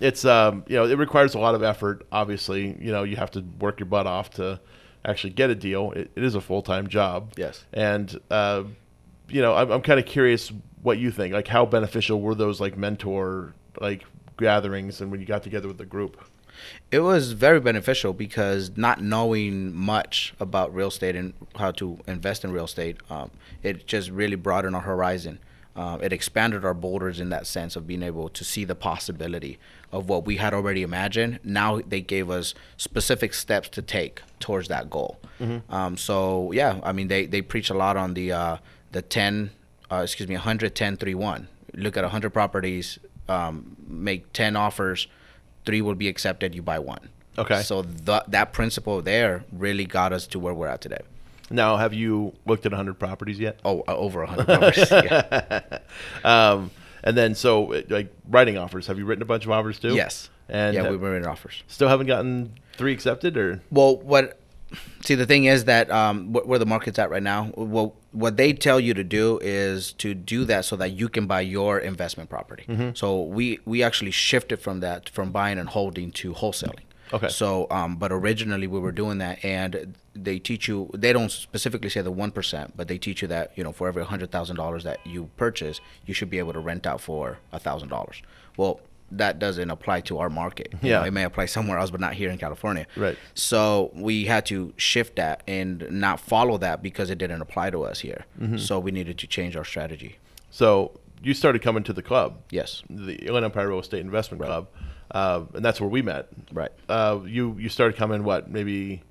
[0.00, 2.06] it's um you know it requires a lot of effort.
[2.12, 4.60] Obviously, you know you have to work your butt off to
[5.04, 5.92] actually get a deal.
[5.92, 7.32] It, it is a full time job.
[7.38, 7.64] Yes.
[7.72, 8.64] and uh,
[9.30, 11.32] you know I'm I'm kind of curious what you think.
[11.34, 14.04] Like how beneficial were those like mentor like
[14.38, 16.20] gatherings and when you got together with the group?
[16.90, 22.44] It was very beneficial because not knowing much about real estate and how to invest
[22.44, 23.30] in real estate, um,
[23.62, 25.38] it just really broadened our horizon.
[25.76, 29.60] Uh, it expanded our borders in that sense of being able to see the possibility
[29.92, 31.38] of what we had already imagined.
[31.44, 35.20] Now they gave us specific steps to take towards that goal.
[35.40, 35.62] Mhm.
[35.72, 38.56] Um, so yeah, I mean they, they preach a lot on the uh,
[38.90, 39.50] the ten,
[39.90, 41.48] uh, excuse me, 100, 10, 3, 1.
[41.74, 42.98] Look at 100 properties,
[43.28, 45.06] um, make 10 offers,
[45.64, 47.08] three will be accepted, you buy one.
[47.36, 47.62] Okay.
[47.62, 51.00] So th- that principle there really got us to where we're at today.
[51.50, 53.60] Now, have you looked at 100 properties yet?
[53.64, 54.90] Oh, uh, over 100 properties.
[54.90, 55.78] yeah.
[56.24, 56.70] um,
[57.04, 59.94] and then, so like writing offers, have you written a bunch of offers too?
[59.94, 60.30] Yes.
[60.48, 61.62] And Yeah, uh, we've written offers.
[61.68, 64.38] Still haven't gotten three accepted, or Well, what?
[65.02, 68.36] See, the thing is that um, wh- where the market's at right now, well, what
[68.36, 71.78] they tell you to do is to do that so that you can buy your
[71.78, 72.64] investment property.
[72.68, 72.96] Mhm.
[72.96, 76.80] So we we actually shifted from that from buying and holding to wholesaling.
[77.10, 77.28] Okay.
[77.28, 80.90] So, um, but originally we were doing that, and they teach you.
[80.92, 83.88] They don't specifically say the one percent, but they teach you that you know for
[83.88, 87.38] every hundred thousand dollars that you purchase, you should be able to rent out for
[87.52, 88.20] a thousand dollars.
[88.58, 90.74] Well, that doesn't apply to our market.
[90.82, 90.98] You Yeah.
[91.00, 92.86] know, it may apply somewhere else, but not here in California.
[92.96, 93.16] Right.
[93.34, 97.84] So we had to shift that and not follow that because it didn't apply to
[97.84, 98.26] us here.
[98.40, 98.60] Mhm.
[98.60, 100.18] So we needed to change our strategy.
[100.50, 102.36] so you started coming to the club.
[102.50, 102.82] Yes.
[102.88, 104.68] the Inland Empire Real Estate Investment Club,
[105.10, 106.28] uh, and that's where we met.
[106.52, 106.70] Right.
[106.88, 109.02] Uh, you you started coming what maybe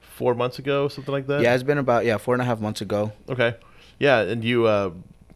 [0.00, 1.40] four months ago, something like that.
[1.40, 3.12] Yeah, it's been about yeah four and a half months ago.
[3.28, 3.54] Okay.
[4.00, 4.90] Yeah, and you uh,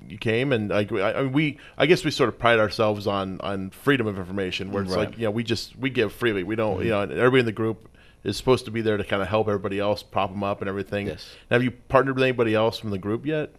[0.09, 3.07] you came and like I, I mean, we I guess we sort of pride ourselves
[3.07, 5.09] on on freedom of information where it's Right.
[5.11, 6.43] like you know we just we give freely.
[6.43, 6.85] We don't Mhm.
[6.85, 7.89] you know everybody in the group
[8.25, 10.69] is supposed to be there to kind of help everybody else prop them up and
[10.69, 11.07] everything.
[11.07, 11.35] Yes.
[11.51, 13.51] Have you partnered with anybody else from the group yet?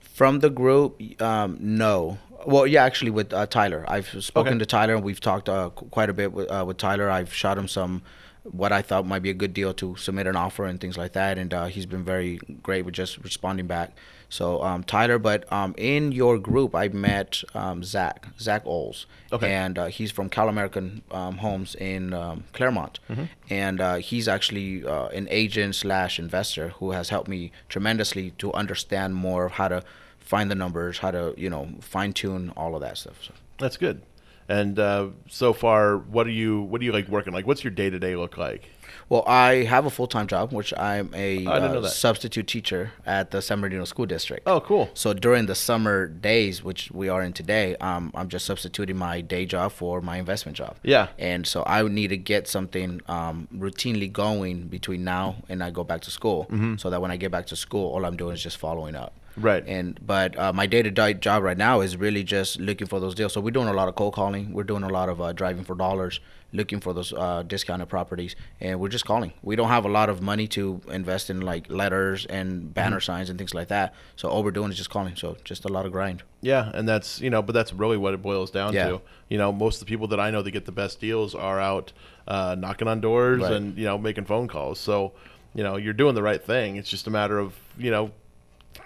[0.00, 2.18] From the group, um, no.
[2.46, 3.84] Well, yeah, actually with uh, Tyler.
[3.88, 4.58] I've spoken Okay.
[4.60, 7.10] to Tyler and we've talked uh, quite a bit with, uh, with Tyler.
[7.10, 8.02] I've shot him some
[8.44, 11.12] what I thought might be a good deal to submit an offer and things like
[11.14, 13.96] that, and uh, he's been very great with just responding back.
[14.38, 19.52] So um, Tyler, but um, in your group, I met um, Zach, Zach Oles, Okay.
[19.52, 23.28] and uh, he's from Cal American um, Homes in um, Claremont, Mhm.
[23.48, 28.52] and uh, he's actually uh, an agent slash investor who has helped me tremendously to
[28.54, 29.82] understand more of how to
[30.18, 33.18] find the numbers, how to you know fine tune all of that stuff.
[33.26, 33.32] So.
[33.58, 34.02] That's good.
[34.48, 37.46] And uh, so far, what are you what are you like working like?
[37.46, 38.62] What's your day to day look like?
[39.08, 41.88] Well, I have a full time job, which I'm a Oh, I didn't know uh,
[41.88, 44.42] substitute teacher at the San Bernardino School District.
[44.46, 44.88] Oh, cool.
[44.94, 49.20] So during the summer days, which we are in today, um, I'm just substituting my
[49.20, 50.76] day job for my investment job.
[50.82, 51.08] Yeah.
[51.18, 55.70] And so I would need to get something um, routinely going between now and I
[55.70, 56.80] go back to school, Mhm.
[56.80, 59.12] so that when I get back to school, all I'm doing is just following up.
[59.36, 59.64] Right.
[59.66, 63.00] And but uh, my day to day job right now is really just looking for
[63.00, 63.32] those deals.
[63.32, 64.52] So we're doing a lot of cold calling.
[64.52, 66.20] We're doing a lot of uh, driving for dollars,
[66.54, 69.32] looking for those uh, discounted properties, and we're just calling.
[69.42, 73.04] We don't have a lot of money to invest in like letters and banner Mhm.
[73.04, 73.92] signs and things like that.
[74.16, 75.16] So all we're doing is just calling.
[75.16, 76.22] So just a lot of grind.
[76.40, 78.88] Yeah, and that's you know, but that's really what it boils down Yeah.
[78.88, 79.00] to.
[79.28, 81.60] You know, most of the people that I know that get the best deals are
[81.60, 81.92] out
[82.28, 83.52] uh, knocking on doors Right.
[83.52, 84.78] and you know making phone calls.
[84.78, 85.12] So,
[85.54, 86.76] you know, you're doing the right thing.
[86.76, 88.12] It's just a matter of you know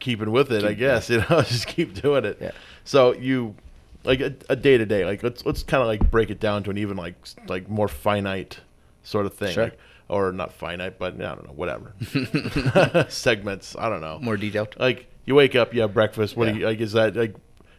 [0.00, 0.64] keeping with it.
[0.64, 2.38] I Keep- guess you know, just keep doing it.
[2.40, 2.50] Yeah.
[2.84, 3.54] So you
[4.08, 5.04] like a day to day.
[5.04, 7.14] Like let's let's kind of like break it down to an even like
[7.46, 8.60] like more finite
[9.02, 9.52] sort of thing.
[9.52, 9.64] Sure.
[9.64, 11.92] Like, or not finite, but I don't know, whatever
[13.10, 13.76] segments.
[13.78, 14.18] I don't know.
[14.18, 14.74] More detailed.
[14.78, 16.36] Like you wake up, you have breakfast.
[16.36, 16.80] What do you like?
[16.80, 17.34] Is that like?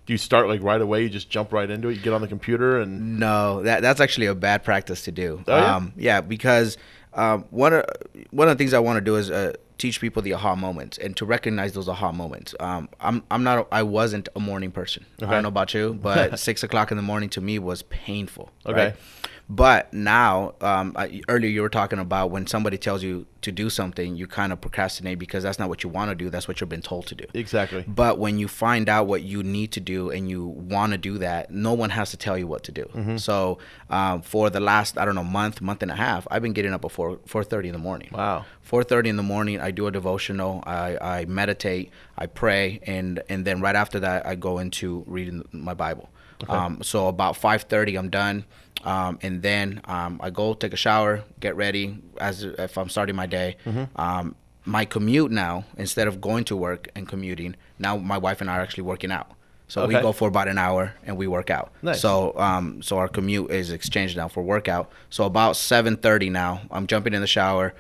[0.05, 1.03] Do you start like right away?
[1.03, 1.95] You just jump right into it.
[1.95, 5.43] You get on the computer and No, that that's actually a bad practice to do.
[5.47, 5.75] Oh, yeah?
[5.75, 6.77] Um, yeah, because
[7.19, 7.84] um, one of
[8.32, 10.97] one of the things I want to do is uh, teach people the aha moments
[10.97, 12.55] and to recognize those aha moments.
[12.60, 15.05] Um, I'm I'm not I wasn't a morning person.
[15.21, 18.51] I don't know about you, but six o'clock in the morning to me was painful.
[18.65, 18.86] Okay.
[18.86, 18.95] right?
[19.51, 23.69] But now, um, I, earlier you were talking about when somebody tells you to do
[23.71, 26.29] something, you kind of procrastinate because that's not what you want to do.
[26.29, 27.25] That's what you've been told to do.
[27.33, 27.83] exactly.
[27.88, 31.17] But when you find out what you need to do and you want to do
[31.17, 32.85] that, no one has to tell you what to do.
[32.93, 33.19] Mhm.
[33.19, 33.57] So
[33.89, 36.73] um, for the last I don't know month, month and a half, I've been getting
[36.73, 38.09] up at four four thirty in the morning.
[38.12, 38.45] Wow.
[38.62, 40.63] Four thirty in the morning, I do a devotional.
[40.67, 41.89] I, I meditate.
[42.17, 46.09] I pray, and and then right after that, I go into reading my Bible.
[46.43, 46.53] Okay.
[46.53, 48.45] Um, so about five thirty, I'm done,
[48.83, 53.15] um, and then um, I go take a shower, get ready as if I'm starting
[53.15, 53.57] my day.
[53.65, 53.87] Mhm.
[53.95, 58.49] Um, my commute now, instead of going to work and commuting, now my wife and
[58.51, 59.31] I are actually working out.
[59.67, 61.71] So we go for about an hour and we work out.
[61.83, 62.01] Nice.
[62.01, 64.91] So um, so our commute is exchanged now for workout.
[65.11, 67.75] So about seven thirty now, I'm jumping in the shower,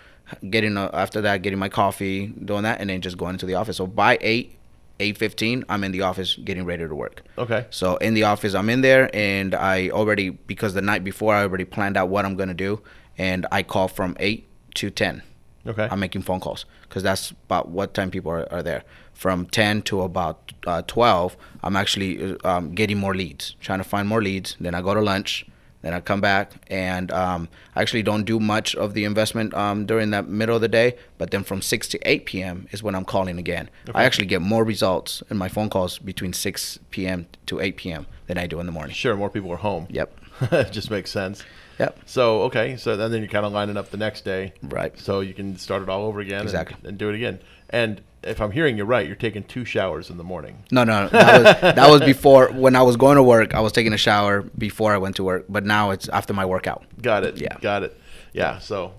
[0.49, 3.55] getting a, after that getting my coffee, doing that, and then just going into the
[3.55, 3.77] office.
[3.77, 4.55] So by eight,
[4.99, 7.23] eight fifteen, I'm in the office getting ready to work.
[7.37, 7.65] Okay.
[7.69, 11.43] So in the office, I'm in there, and I already because the night before I
[11.43, 12.81] already planned out what I'm gonna do,
[13.17, 15.23] and I call from eight to ten.
[15.67, 15.87] Okay.
[15.91, 18.83] I'm making phone calls because that's about what time people are, are there.
[19.13, 23.83] From 10 to about uh, 12, I'm actually uh, um, getting more leads, trying to
[23.83, 24.55] find more leads.
[24.59, 25.45] Then I go to lunch.
[25.81, 29.85] Then I come back and um, I actually don't do much of the investment um,
[29.85, 30.97] during that middle of the day.
[31.17, 32.67] But then from 6 to 8 p.m.
[32.71, 33.69] is when I'm calling again.
[33.87, 33.97] Okay.
[33.97, 37.27] I actually get more results in my phone calls between 6 p.m.
[37.45, 38.07] to 8 p.m.
[38.27, 38.93] than I do in the morning.
[38.93, 39.87] Sure, more people are home.
[39.89, 40.19] Yep.
[40.51, 41.43] it just makes sense.
[41.79, 41.97] Yep.
[42.05, 44.97] So okay, so then you're kind of lining up the next day, right?
[44.99, 46.75] So you can start it all over again, and- Exactly.
[46.83, 47.39] and, do it again.
[47.69, 50.63] And if I'm hearing you right, you're taking two showers in the morning.
[50.71, 53.53] No, no, that was that was before when I was going to work.
[53.53, 56.45] I was taking a shower before I went to work, but now it's after my
[56.45, 56.83] workout.
[57.01, 57.37] Got it.
[57.37, 57.57] Yeah.
[57.61, 57.99] Got it.
[58.33, 58.59] Yeah.
[58.59, 58.93] So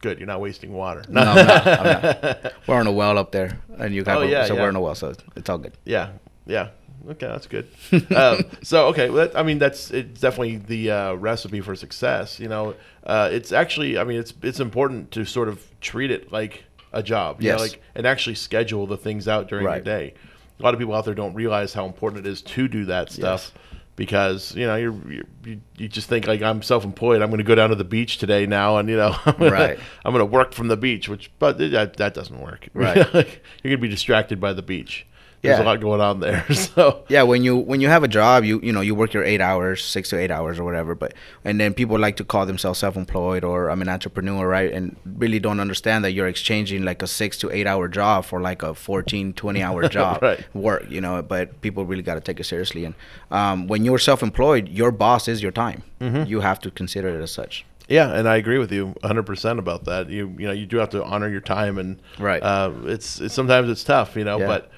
[0.00, 0.18] good.
[0.18, 1.02] You're not wasting water.
[1.08, 2.52] No, I'm not, I'm not.
[2.68, 4.60] We're on a well up there, and you have Oh, a, yeah, so yeah.
[4.62, 5.72] we're on a well, so it's all good.
[5.84, 6.10] Yeah,
[6.46, 6.68] yeah.
[7.08, 7.66] Okay, that's good.
[8.16, 12.38] um, so okay, well, that, I mean that's it's definitely the uh, recipe for success.
[12.38, 16.30] You know, uh, it's actually I mean it's it's important to sort of treat it
[16.30, 17.42] like a job.
[17.42, 19.76] You know, like and actually schedule the things out during Right.
[19.76, 20.14] your day.
[20.58, 23.10] A lot of people out there don't realize how important it is to do that
[23.10, 23.52] stuff.
[23.94, 27.20] Because you know you're, you're you, you just think like I'm self-employed.
[27.20, 29.50] I'm going to go down to the beach today now, and you know I'm gonna,
[29.50, 29.78] Right.
[30.04, 32.68] I'm going to work from the beach, which but uh, that that doesn't work.
[32.74, 32.96] Right.
[33.12, 35.06] Like, you're going to be distracted by the beach.
[35.42, 36.44] There's a lot going on there.
[36.54, 39.24] So Yeah, when you when you have a job, you you know you work your
[39.24, 40.94] eight hours, six to eight hours or whatever.
[40.94, 44.72] But and then people like to call themselves self-employed or I'm an entrepreneur, right?
[44.72, 48.40] And really don't understand that you're exchanging like a six to eight hour job for
[48.40, 50.40] like a 14, 20 hour job Right.
[50.54, 51.20] work, you know.
[51.22, 52.84] But people really got to take it seriously.
[52.84, 52.94] And
[53.30, 55.82] um, when you're self-employed, your boss is your time.
[56.00, 56.28] Mhm.
[56.28, 57.64] You have to consider it as such.
[57.88, 60.08] Yeah, and I agree with you 100% about that.
[60.08, 62.40] You you know, you do have to honor your time and Right.
[62.42, 64.46] uh, it's, it's sometimes it's tough, you know, Yeah.
[64.46, 64.70] but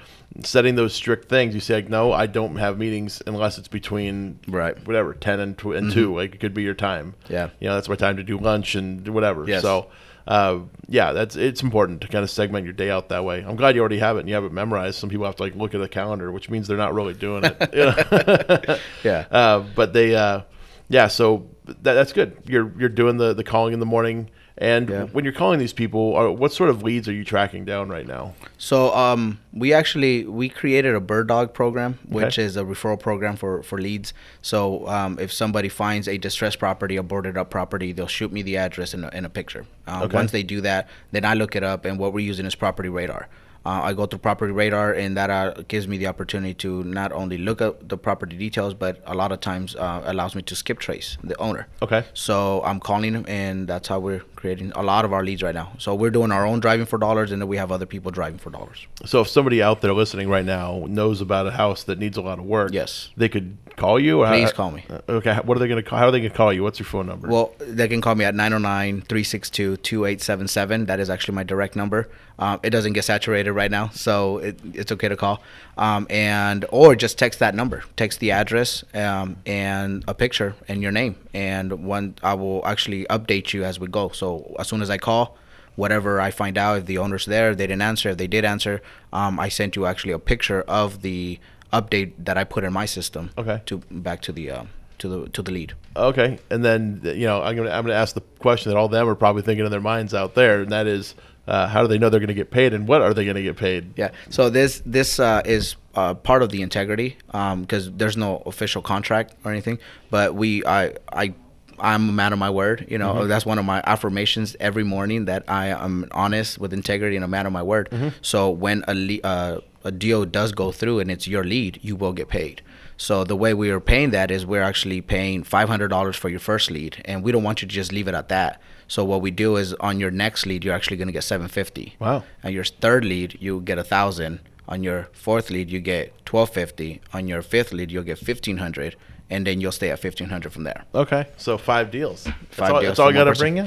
[0.43, 4.39] setting those strict things, you say like no, I don't have meetings unless it's between
[4.49, 4.77] Right.
[4.87, 5.95] whatever, 10 and tw- and Mhm.
[5.95, 7.15] 2, like it could be your time.
[7.29, 7.51] Yeah.
[7.61, 9.45] You know, that's my time to do lunch and whatever.
[9.47, 9.63] Yes.
[9.63, 9.87] So
[10.27, 13.45] uh, yeah, that's it's important to kind of segment your day out that way.
[13.47, 14.97] I'm glad you already have it and you have it memorized.
[14.99, 17.45] Some people have to like look at a calendar, which means they're not really doing
[17.45, 18.81] it.
[19.05, 19.27] Yeah.
[19.31, 20.41] Uh, but they, uh,
[20.89, 21.09] yeah.
[21.09, 22.37] So that, that's good.
[22.47, 26.13] You're you're doing the the calling in the morning, and when you're calling these people,
[26.37, 28.35] what sort of leads are you tracking down right now?
[28.57, 32.45] So um, we actually we created a bird dog program, which Okay.
[32.45, 34.15] is a referral program for for leads.
[34.43, 38.43] So um, if somebody finds a distressed property, a boarded up property, they'll shoot me
[38.43, 39.67] the address and a, a picture.
[39.87, 40.17] Uh, Okay.
[40.17, 42.89] Once they do that, then I look it up, and what we're using is Property
[42.89, 43.29] Radar.
[43.67, 47.11] Uh, I go through Property Radar, and that uh, gives me the opportunity to not
[47.13, 50.55] only look at the property details, but a lot of times uh, allows me to
[50.55, 51.67] skip trace the owner.
[51.81, 52.05] Okay.
[52.13, 55.55] So I'm calling them, and that's how we're creating a lot of our leads right
[55.55, 55.73] now.
[55.79, 58.39] So we're doing our own driving for dollars, and then we have other people driving
[58.39, 58.87] for dollars.
[59.07, 62.21] So if somebody out there listening right now knows about a house that needs a
[62.21, 64.23] lot of work, yes, they could call you.
[64.23, 64.85] or Please how- call me.
[64.91, 65.35] Uh, Okay.
[65.45, 65.99] What are they going to call?
[65.99, 66.63] How are they going to call you?
[66.63, 67.27] What's your phone number?
[67.29, 70.87] Well, they can call me at 909-362-2877.
[70.89, 72.11] That is actually my direct number.
[72.39, 75.41] Um, it doesn't get saturated right now, so it, it's okay to call.
[75.77, 77.83] Um, and or just text that number.
[77.97, 81.17] Text the address um, and a picture and your name.
[81.33, 84.11] And one, I will actually update you as we go.
[84.11, 85.37] So as soon as I call,
[85.77, 88.45] whatever I find out, if the owner's there, if they didn't answer, if they did
[88.45, 88.83] answer,
[89.13, 91.41] um, I sent you actually a picture of the
[91.73, 93.31] update that I put in my system.
[93.37, 93.61] Okay.
[93.67, 95.75] To back to the um, to the to the lead.
[95.97, 99.09] Okay, and then you know I'm gonna I'm gonna ask the question that all them
[99.09, 101.15] are probably thinking in their minds out there, and that is,
[101.47, 103.57] uh, how do they know they're gonna get paid, and what are they gonna get
[103.57, 103.93] paid?
[103.97, 104.11] Yeah.
[104.31, 109.35] So this this uh, is uh, part of the integrity because there's no official contract
[109.45, 109.79] or anything,
[110.11, 111.35] but we I I.
[111.81, 113.15] I'm a man of my word, you know.
[113.15, 113.29] Mhm.
[113.29, 117.29] That's one of my affirmations every morning that I am honest with integrity and a
[117.29, 117.89] man of my word.
[117.91, 118.13] Mhm.
[118.23, 121.97] So when a le- uh, a deal does go through and it's your lead, you
[121.97, 122.63] will get paid.
[122.97, 126.29] So the way we are paying that is we're actually paying five hundred dollars for
[126.29, 128.61] your first lead, and we don't want you to just leave it at that.
[128.89, 131.49] So what we do is on your next lead, you're actually going to get seven
[131.49, 131.97] fifty.
[131.99, 132.25] Wow.
[132.43, 134.41] On your third lead, you get a thousand.
[134.69, 137.01] On your fourth lead, you get twelve fifty.
[137.13, 138.97] On your fifth lead, you'll get fifteen hundred,
[139.31, 140.85] and then you'll stay at fifteen hundred from there.
[140.95, 142.25] Okay, so five deals.
[142.25, 143.67] That's Five all, deals that's all I got to bring you.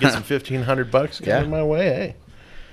[0.00, 1.36] Get some fifteen hundred bucks Yeah.
[1.38, 1.84] coming my way.
[1.88, 2.14] Hey,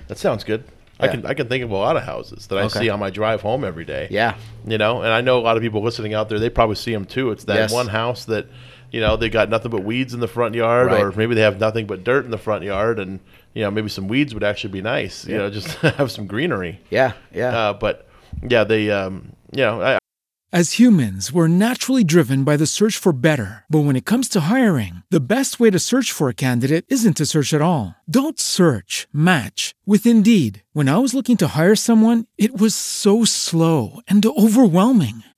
[0.08, 0.64] that sounds good.
[1.00, 2.78] I can I can think of a lot of houses that I Okay.
[2.78, 4.06] see on my drive home every day.
[4.10, 4.36] Yeah.
[4.64, 6.38] you know, and I know a lot of people listening out there.
[6.38, 7.32] They probably see them too.
[7.32, 7.72] It's that Yes.
[7.72, 8.46] one house that
[8.94, 11.02] you know they got nothing but weeds in the front yard, Right.
[11.02, 13.18] or maybe they have nothing but dirt in the front yard, and
[13.54, 15.26] you know maybe some weeds would actually be nice.
[15.26, 16.80] You know, just have some greenery.
[16.90, 17.50] Yeah, yeah.
[17.58, 18.06] Uh, but
[18.48, 19.14] yeah, they um,
[19.52, 19.98] you know I,
[20.52, 23.64] As humans, we're naturally driven by the search for better.
[23.68, 27.16] But when it comes to hiring, the best way to search for a candidate isn't
[27.16, 27.96] to search at all.
[28.08, 30.62] Don't search, match with Indeed.
[30.72, 35.22] When I was looking to hire someone, it was so slow and overwhelming.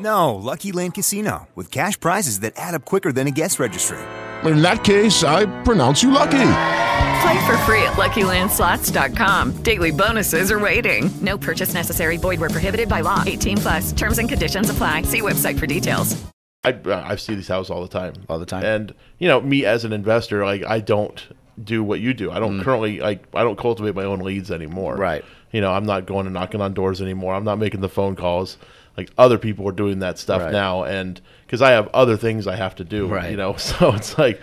[0.00, 3.98] No, Lucky Land Casino, with cash prizes that add up quicker than a guest registry.
[4.44, 6.38] In that case, I pronounce you lucky.
[7.22, 9.62] Play for free at LuckyLandSlots.com.
[9.62, 11.10] Daily bonuses are waiting.
[11.20, 12.16] No purchase necessary.
[12.16, 13.22] Void where prohibited by law.
[13.26, 13.92] 18 plus.
[13.92, 15.02] Terms and conditions apply.
[15.02, 16.16] See website for details.
[16.64, 18.64] I uh, I see these houses all the time, all the time.
[18.64, 21.26] And you know, me as an investor, like I don't
[21.62, 22.30] do what you do.
[22.30, 22.62] I don't Mm.
[22.64, 24.96] currently like I don't cultivate my own leads anymore.
[24.96, 25.24] Right.
[25.52, 27.34] You know, I'm not going and knocking on doors anymore.
[27.34, 28.56] I'm not making the phone calls.
[29.00, 30.52] Like other people are doing that stuff Right.
[30.52, 33.06] now, and because I have other things I have to do.
[33.06, 33.30] Right.
[33.30, 34.40] You know, so it's like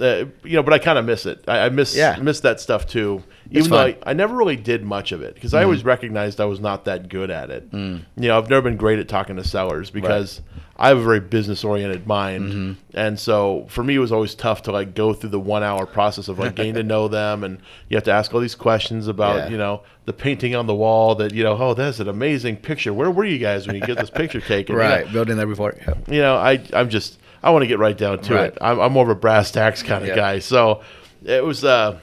[0.00, 1.42] Uh, you know, but I kind of miss it.
[1.48, 2.16] I, I miss Yeah.
[2.20, 3.22] miss that stuff too.
[3.50, 3.96] Even though I.
[4.04, 5.64] I never really did much of it because I Mhm.
[5.66, 7.70] always recognized I was not that good at it.
[7.70, 8.00] Mm.
[8.16, 10.40] You know, I've never been great at talking to sellers because
[10.78, 12.72] I have a very business oriented mind, Mm-hmm.
[12.98, 15.86] and so for me it was always tough to like go through the one hour
[15.86, 19.08] process of like getting to know them, and you have to ask all these questions
[19.08, 19.48] about Yeah.
[19.50, 22.92] you know the painting on the wall that you know oh that's an amazing picture.
[22.92, 24.74] Where were you guys when you get this picture taken?
[24.76, 25.78] You know, right, building that report.
[25.86, 25.94] Yeah.
[26.08, 28.46] you know, I I'm just I want to get right down to Right.
[28.52, 28.58] it.
[28.60, 30.40] I'm, I'm more of a brass tacks kind of guy.
[30.40, 30.80] So
[31.24, 31.96] it was uh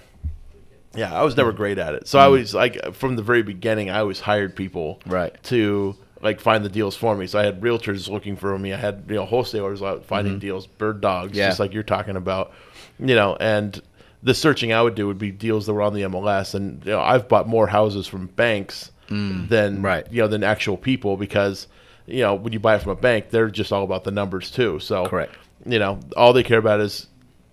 [0.96, 2.08] yeah, I was never great at it.
[2.08, 2.32] So I Mm.
[2.32, 5.34] was like from the very beginning I always hired people Right.
[5.44, 7.28] to like find the deals for me.
[7.28, 8.72] So I had realtors looking for me.
[8.74, 10.40] I had, you know, wholesalers out finding Mhm.
[10.40, 11.48] deals, bird dogs, Yeah.
[11.48, 12.52] just like you're talking about.
[13.00, 13.82] You know, and
[14.22, 16.92] the searching I would do would be deals that were on the MLS and you
[16.92, 19.50] know, I've bought more houses from banks Mm.
[19.50, 20.08] than right.
[20.10, 21.68] you know than actual people because
[22.08, 24.50] you know when you buy it from a bank they're just all about the numbers
[24.50, 25.36] too so Correct.
[25.66, 27.08] you know all they care about is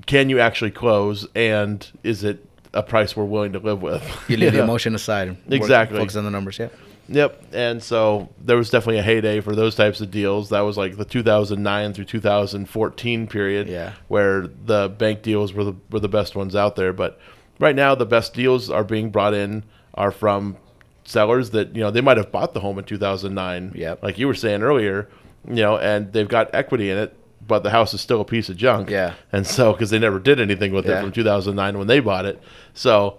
[0.07, 2.39] can you actually close and is it
[2.75, 4.65] a price we're willing to live with You leave the know?
[4.65, 5.29] emotion aside.
[5.29, 6.59] and work- exactly Focus on the numbers.
[6.59, 6.69] Yeah.
[7.09, 7.43] Yep.
[7.53, 10.51] And so there was definitely a heyday for those types of deals.
[10.51, 13.93] That was like the 2009 through 2014 period Yeah.
[14.09, 16.93] where the bank deals were the, were the best ones out there.
[16.93, 17.19] But
[17.59, 19.65] right now, the best deals are being brought in
[19.95, 20.57] are from
[21.05, 23.73] sellers that, you know, they might have bought the home in 2009.
[23.75, 24.03] Yep.
[24.05, 25.09] Like you were saying earlier,
[25.49, 27.17] you know, and they've got equity in it,
[27.51, 28.89] but the house is still a piece of junk.
[28.89, 29.15] Yeah.
[29.33, 32.41] And so, because they never did anything with it from 2009 when they bought it.
[32.75, 33.19] So,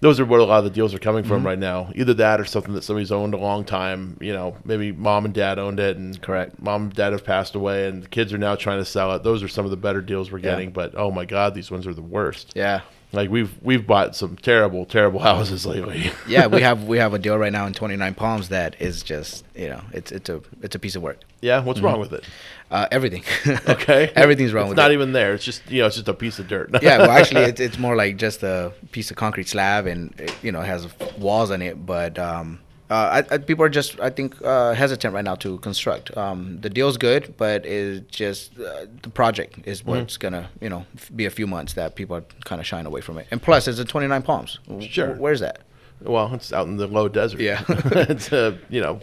[0.00, 1.46] those are where a lot of the deals are coming from Mhm.
[1.46, 1.90] right now.
[1.94, 4.16] Either that or something that somebody's owned a long time.
[4.20, 6.60] You know, maybe mom and dad owned it, and correct.
[6.60, 9.22] Mom and dad have passed away, and the kids are now trying to sell it.
[9.22, 10.50] Those are some of the better deals we're Yeah.
[10.50, 10.70] getting.
[10.70, 12.52] But oh my god, these ones are the worst.
[12.56, 12.80] Yeah.
[13.12, 16.12] Like we've we've bought some terrible, terrible houses lately.
[16.28, 19.44] yeah, we have we have a deal right now in 29 Palms that is just
[19.56, 21.18] you know it's it's a it's a piece of work.
[21.40, 21.84] Yeah, what's Mhm.
[21.84, 22.24] wrong with it?
[22.70, 23.24] Uh, everything.
[23.68, 24.94] Okay, everything's wrong it's with not it.
[24.94, 25.34] Not even there.
[25.34, 26.70] It's just you know, it's just a piece of dirt.
[26.82, 30.32] yeah, well, actually, it's, it's more like just a piece of concrete slab, and it,
[30.42, 30.86] you know, it has
[31.18, 31.84] walls on it.
[31.84, 32.60] But um,
[32.94, 36.16] I, I, people are just, I think, uh, hesitant right now to construct.
[36.16, 39.90] Um, the deal's good, but it's just uh, the project is Mm-hmm.
[39.90, 42.86] what's gonna, you know, f- be a few months that people are kind of shying
[42.86, 43.26] away from it.
[43.30, 44.58] And plus, it's a 29 Palms.
[44.66, 45.14] W- Sure.
[45.14, 45.60] Where's that?
[46.02, 47.40] Well, it's out in the low desert.
[47.40, 47.62] Yeah.
[47.68, 49.00] it's uh, you know,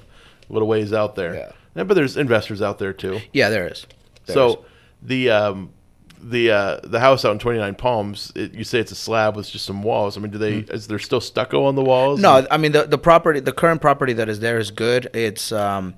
[0.50, 1.36] a little ways out there.
[1.76, 1.84] Yeah.
[1.84, 3.20] But there's investors out there too.
[3.34, 3.86] Yeah, there is.
[4.26, 4.56] There so is.
[5.04, 5.70] the um,
[6.30, 9.50] the uh, the house out in 29 Palms, it, you say it's a slab with
[9.50, 10.18] just some walls.
[10.18, 12.20] I mean, do they is there still stucco on the walls?
[12.20, 15.10] No, I mean the the property, the current property that is there is good.
[15.14, 15.96] It's um,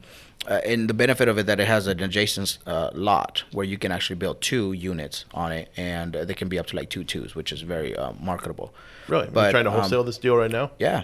[0.47, 3.77] uh, and the benefit of it that it has an adjacent uh, lot where you
[3.77, 7.03] can actually build two units on it, and they can be up to like two
[7.03, 8.73] twos, which is very uh, marketable.
[9.07, 9.27] Really?
[9.27, 10.71] Are you trying to um, wholesale this deal right now?
[10.79, 11.03] Yeah.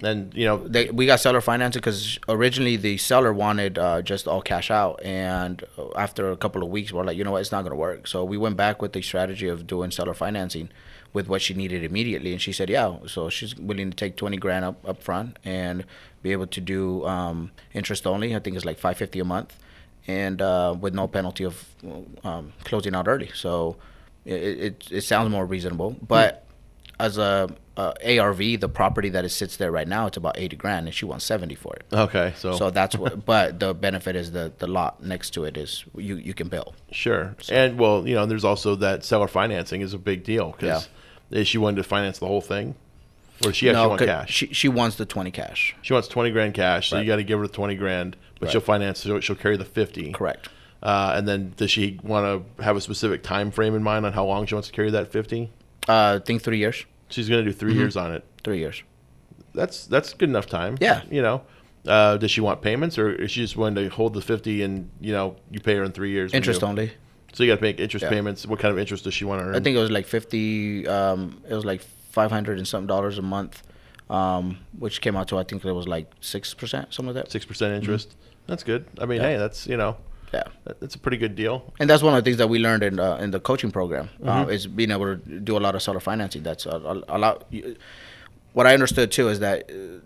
[0.00, 4.26] And you know, they, we got seller financing because originally the seller wanted uh, just
[4.26, 7.42] all cash out, and uh, after a couple of weeks, we're like, you know what,
[7.42, 8.06] it's not going to work.
[8.06, 10.70] So we went back with the strategy of doing seller financing
[11.12, 12.96] with what she needed immediately, and she said, yeah.
[13.06, 15.84] So she's willing to take twenty grand up up front and
[16.22, 18.34] be able to do um, interest only.
[18.34, 19.56] I think it's like five fifty a month,
[20.06, 21.66] and uh, with no penalty of
[22.24, 23.30] um, closing out early.
[23.34, 23.76] So
[24.24, 26.46] it, it it sounds more reasonable, but
[26.98, 30.56] as a, a ARV, the property that it sits there right now, it's about eighty
[30.56, 31.84] grand, and she wants seventy for it.
[31.92, 33.24] Okay, so- so that's what.
[33.32, 36.74] But the benefit is the the lot next to it is you you can build.
[36.90, 37.34] Sure.
[37.50, 40.88] And well, you know, there's also that seller financing is a big deal because
[41.30, 42.74] is she wanted to finance the whole thing,
[43.46, 44.30] or she actually No, want cash?
[44.32, 45.74] She she wants the twenty cash.
[45.80, 47.02] She wants twenty grand cash, so Right.
[47.06, 48.52] you got to give her the twenty grand, but Right.
[48.52, 49.00] she'll finance.
[49.00, 50.12] She'll, she'll carry the fifty.
[50.12, 50.48] Correct.
[50.82, 52.26] Uh, and then does she want
[52.58, 54.90] to have a specific time frame in mind on how long she wants to carry
[54.90, 55.48] that fifty?
[55.88, 56.84] Uh, I think three years.
[57.12, 57.76] She's going to do 3 Mhm.
[57.76, 58.24] years on it.
[58.42, 58.82] Three years.
[59.54, 60.76] That's that's good enough time.
[60.80, 61.02] Yeah.
[61.10, 61.42] You know,
[61.86, 64.88] uh, does she want payments or is she just willing to hold the fifty and
[65.00, 66.32] you know you pay her in three years?
[66.32, 66.92] Interest only.
[67.34, 68.08] So you got to make interest Yeah.
[68.10, 68.46] payments.
[68.46, 69.54] What kind of interest does she want to earn?
[69.54, 70.86] I think it was like fifty.
[70.88, 73.62] Um, it was like five hundred and something dollars a month,
[74.08, 77.30] um, which came out to I think it was like six percent, something like that.
[77.32, 78.16] six percent interest.
[78.46, 78.86] That's good.
[78.98, 79.28] I mean, Yeah.
[79.28, 79.96] hey, that's you know,
[80.32, 80.44] yeah,
[80.80, 81.72] that's a pretty good deal.
[81.80, 84.08] And that's one of the things that we learned in uh, in the coaching program
[84.24, 84.52] uh, Mhm.
[84.52, 86.42] is being able to do a lot of seller financing.
[86.42, 87.44] That's a, a, a lot.
[88.52, 90.00] What I understood too is that uh,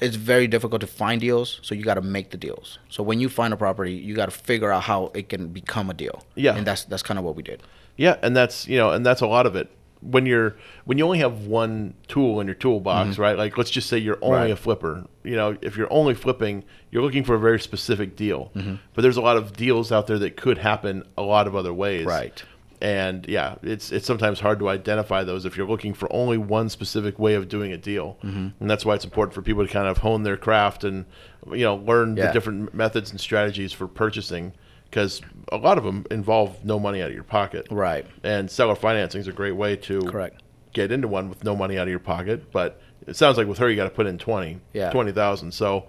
[0.00, 2.78] it's very difficult to find deals, so you got to make the deals.
[2.88, 5.88] So when you find a property, you got to figure out how it can become
[5.90, 6.22] a deal.
[6.34, 6.56] Yeah.
[6.56, 7.62] and that's that's kind of what we did.
[7.96, 9.68] Yeah, and that's you know, and that's a lot of it.
[10.04, 13.18] When you're when you only have one tool in your toolbox, Mhm.
[13.18, 13.38] right?
[13.38, 14.50] Like let's just say you're only Right.
[14.50, 15.04] a flipper.
[15.22, 18.50] You know, if you're only flipping, you're looking for a very specific deal.
[18.54, 18.78] Mhm.
[18.94, 21.72] But there's a lot of deals out there that could happen a lot of other
[21.72, 22.04] ways.
[22.04, 22.42] Right.
[22.82, 26.68] And yeah, it's it's sometimes hard to identify those if you're looking for only one
[26.68, 28.18] specific way of doing a deal.
[28.22, 28.52] Mhm.
[28.60, 31.06] And that's why it's important for people to kind of hone their craft and
[31.50, 34.52] you know learn the different methods and strategies for purchasing
[34.94, 35.20] because
[35.50, 37.66] a lot of them involve no money out of your pocket.
[37.68, 38.06] Right.
[38.22, 40.40] And seller financing is a great way to Correct.
[40.72, 42.52] get into one with no money out of your pocket.
[42.52, 44.60] But it sounds like with her, you got to put in twenty.
[44.72, 44.90] Yeah.
[44.90, 45.52] Twenty thousand.
[45.52, 45.86] So.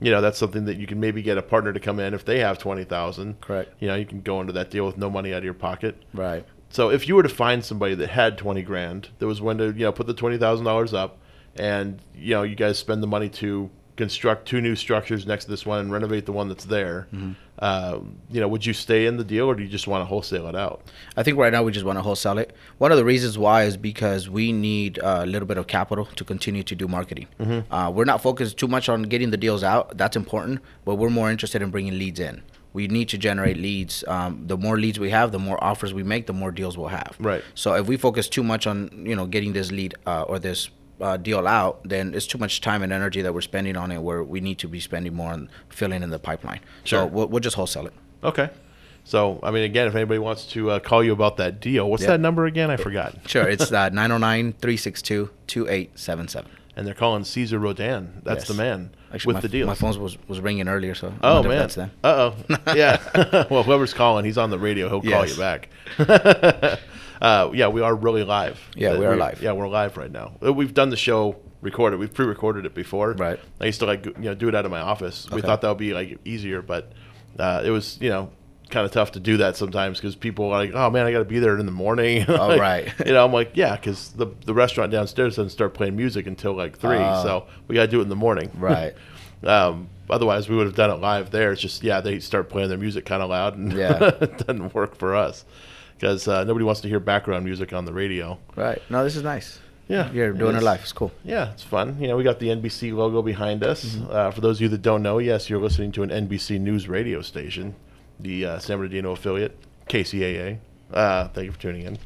[0.00, 2.24] You know that's something that you can maybe get a partner to come in if
[2.24, 3.40] they have twenty thousand.
[3.40, 3.72] Correct.
[3.78, 6.02] You know you can go into that deal with no money out of your pocket.
[6.12, 6.44] Right.
[6.68, 9.66] So if you were to find somebody that had twenty grand, that was when to
[9.66, 11.20] you know put the twenty thousand dollars up,
[11.54, 15.50] and you know you guys spend the money to construct two new structures next to
[15.50, 17.06] this one and renovate the one that's there.
[17.14, 17.36] Mhm.
[17.60, 17.98] Uh,
[18.30, 20.48] you know, would you stay in the deal or do you just want to wholesale
[20.48, 20.82] it out?
[21.16, 22.54] I think right now we just want to wholesale it.
[22.78, 26.24] One of the reasons why is because we need a little bit of capital to
[26.24, 27.28] continue to do marketing.
[27.40, 27.64] Mhm.
[27.70, 29.96] Uh, we're not focused too much on getting the deals out.
[29.96, 32.42] That's important, but we're more interested in bringing leads in.
[32.72, 34.02] We need to generate leads.
[34.08, 36.88] Um, the more leads we have, the more offers we make, the more deals we'll
[36.88, 37.14] have.
[37.20, 37.44] Right.
[37.54, 40.70] So if we focus too much on you know getting this lead uh, or this
[41.00, 44.02] uh, deal out, then it's too much time and energy that we're spending on it.
[44.02, 46.60] Where we need to be spending more on filling in the pipeline.
[46.84, 47.00] Sure.
[47.02, 47.92] So we'll, we'll just wholesale it.
[48.22, 48.50] Okay.
[49.06, 52.02] So I mean, again, if anybody wants to uh, call you about that deal, what's
[52.04, 52.10] Yeah.
[52.12, 52.70] that number again?
[52.70, 53.14] I forgot.
[53.26, 56.46] Sure, it's uh, 909-362-2877.
[56.76, 58.20] And they're calling Caesar Rodan.
[58.24, 58.48] That's Yes.
[58.48, 59.66] the man Actually, with my, the deal.
[59.68, 61.58] My phone was, was ringing earlier, so Oh man.
[61.58, 61.90] that's them.
[62.02, 62.34] Uh oh.
[62.74, 63.46] Yeah.
[63.50, 64.88] well, whoever's calling, he's on the radio.
[64.88, 65.36] He'll call Yes.
[65.36, 65.68] you back.
[67.20, 68.60] Uh, yeah, we are really live.
[68.76, 69.42] Yeah, Uh, we are live.
[69.42, 70.32] Yeah, we're live right now.
[70.44, 71.98] Uh, We've done the show recorded.
[71.98, 73.12] We've pre-recorded it before.
[73.12, 73.38] Right.
[73.60, 75.28] I used to like you know do it out of my office.
[75.30, 76.92] We thought that would be like easier, but
[77.38, 78.30] uh, it was you know
[78.70, 81.18] kind of tough to do that sometimes because people are like, oh man, I got
[81.18, 82.24] to be there in the morning.
[82.28, 82.92] Oh, Like, right.
[83.06, 86.54] you know, I'm like, yeah, because the the restaurant downstairs doesn't start playing music until
[86.54, 87.22] like three, Oh.
[87.22, 88.50] so we got to do it in the morning.
[88.58, 88.94] Right.
[89.42, 91.52] Um, otherwise, we would have done it live there.
[91.52, 94.02] It's just yeah, they start playing their music kind of loud, and Yeah.
[94.20, 95.44] it doesn't work for us
[95.96, 98.38] because uh, nobody wants to hear background music on the radio.
[98.56, 98.82] Right.
[98.90, 99.60] No, this is nice.
[99.88, 100.80] Yeah, You're doing it live.
[100.80, 101.12] It's cool.
[101.24, 102.00] Yeah, it's fun.
[102.00, 103.84] You know, we got the NBC logo behind us.
[103.84, 104.10] Mm-hmm.
[104.10, 106.88] Uh, for those of you that don't know, yes, you're listening to an NBC News
[106.88, 107.74] radio station,
[108.18, 110.58] the uh, San Bernardino affiliate, KCAA.
[110.92, 111.98] Uh, thank you for tuning in.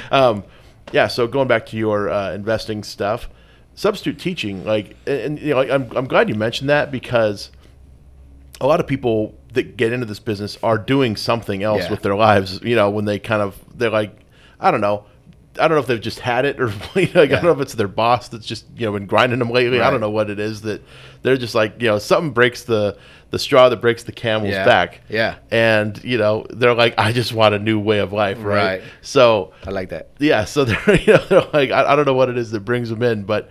[0.10, 0.44] um,
[0.92, 3.28] yeah, so going back to your uh, investing stuff,
[3.74, 7.50] substitute teaching, like, and, and you know, like, I'm I'm glad you mentioned that because
[8.62, 11.90] a lot of people that get into this business are doing something else Yeah.
[11.90, 12.60] with their lives.
[12.62, 14.16] You know, when they kind of they're like,
[14.60, 15.04] I don't know.
[15.60, 17.74] I don't know if they've just had it or like, I don't know if it's
[17.74, 19.82] their boss that's just you know been grinding them lately.
[19.82, 20.82] I don't know what it is that
[21.20, 22.96] they're just like you know something breaks the
[23.30, 24.64] the straw that breaks the camel's Yeah.
[24.64, 25.02] back.
[25.10, 25.36] Yeah.
[25.50, 28.80] and you know they're like I just want a new way of life, right?
[28.80, 28.82] Right.
[29.02, 30.08] So I like that.
[30.18, 32.60] yeah, so they're you know they're like I, I don't know what it is that
[32.60, 33.50] brings them in, but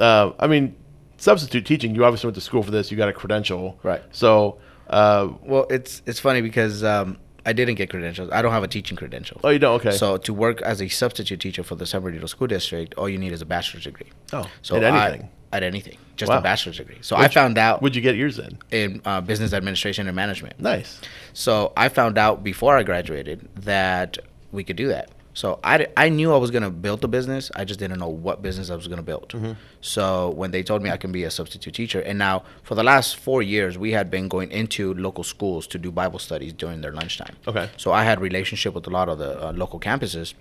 [0.00, 0.74] uh, I mean
[1.18, 1.94] substitute teaching.
[1.94, 2.90] You obviously went to school for this.
[2.90, 4.02] You got a credential, Right.
[4.10, 4.58] So
[4.88, 8.30] uh, Well, it's it's funny because um, I didn't get credentials.
[8.32, 9.40] I don't have a teaching credential.
[9.44, 9.80] Oh, you don't?
[9.80, 9.96] Okay.
[9.96, 13.18] So to work as a substitute teacher for the San Bernardino School District, all you
[13.18, 14.10] need is a bachelor's degree.
[14.32, 15.30] Oh, so at I- anything?
[15.52, 16.38] at anything, just Wow.
[16.38, 16.98] a bachelor's degree.
[17.02, 17.80] So Where'd I you- found out.
[17.80, 18.58] Would you get yours in?
[18.72, 20.58] In uh, business administration and management.
[20.60, 21.00] Nice.
[21.34, 24.18] So I found out before I graduated that
[24.50, 25.10] we could do that.
[25.36, 27.50] So I, I knew I was going to build a business.
[27.54, 29.28] I just didn't know what business I was going to build.
[29.28, 29.52] Mm-hmm.
[29.82, 32.82] So when they told me I can be a substitute teacher, and now for the
[32.82, 36.80] last four years, we had been going into local schools to do Bible studies during
[36.80, 37.36] their lunchtime.
[37.46, 37.68] Okay.
[37.76, 40.32] So I had relationship with a lot of the uh, local campuses.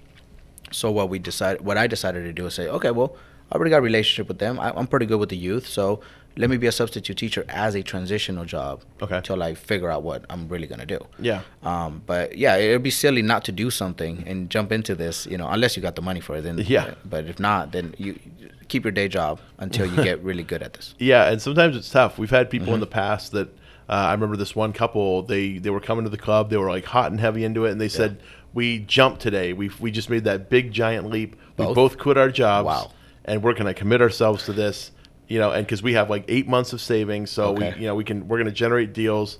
[0.71, 3.17] So what we decided, what I decided to do is say, okay, well,
[3.51, 4.61] I already got a relationship with them.
[4.61, 5.99] I, I'm pretty good with the youth, so
[6.37, 8.83] let me be a substitute teacher as a transitional job.
[9.01, 9.21] Okay.
[9.23, 10.99] Till I figure out what I'm really gonna do.
[11.19, 11.41] Yeah.
[11.63, 15.37] Um, but yeah, it'd be silly not to do something and jump into this, you
[15.37, 16.41] know, unless you got the money for it.
[16.41, 16.95] Then Yeah.
[17.05, 18.19] But if not, then you
[18.67, 20.93] keep your day job until you get really good at this.
[20.99, 22.17] Yeah, and sometimes it's tough.
[22.17, 22.81] We've had people in Mhm.
[22.81, 23.47] the past that
[23.87, 25.21] uh, I remember this one couple.
[25.21, 26.49] They they were coming to the club.
[26.49, 28.17] They were like hot and heavy into it, and they said,
[28.51, 29.53] "We jumped today.
[29.53, 31.35] We we just made that big giant leap.
[31.57, 31.75] We Both?
[31.75, 32.65] both quit our jobs.
[32.65, 32.91] Wow.
[33.25, 34.89] And we're going to commit ourselves to this.
[35.27, 37.73] You know, and because we have like eight months of savings, so Okay.
[37.75, 39.39] we you know we can we're going to generate deals."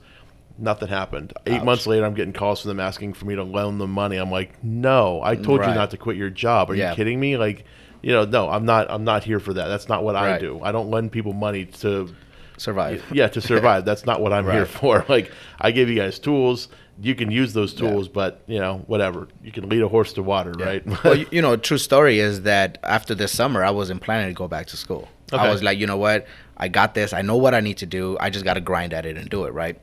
[0.58, 1.34] Nothing happened.
[1.48, 1.64] Eight Ouch.
[1.66, 4.16] months later, I'm getting calls from them asking for me to loan them money.
[4.16, 6.72] I'm like, no, I told you not to quit your job.
[6.72, 6.92] Are Yeah.
[6.92, 7.36] you kidding me?
[7.36, 7.66] Like,
[8.02, 8.90] you know, no, I'm not.
[8.90, 9.68] I'm not here for that.
[9.68, 10.62] That's not what I do.
[10.64, 12.16] I don't lend people money to
[12.58, 13.04] Survive.
[13.12, 13.84] yeah, to survive.
[13.90, 15.04] That's not what I'm here for.
[15.10, 15.30] Like,
[15.60, 16.70] I gave you guys tools.
[17.02, 19.28] You can use those tools, but you know, whatever.
[19.44, 20.86] You can lead a horse to water, right?
[21.04, 24.34] well, you, you know, true story is that after this summer, I wasn't planning to
[24.34, 25.10] go back to school.
[25.34, 25.42] Okay.
[25.44, 26.28] I was like, you know what?
[26.58, 27.14] I got this.
[27.14, 28.18] I know what I need to do.
[28.20, 29.80] I just got to grind at it and do it, right?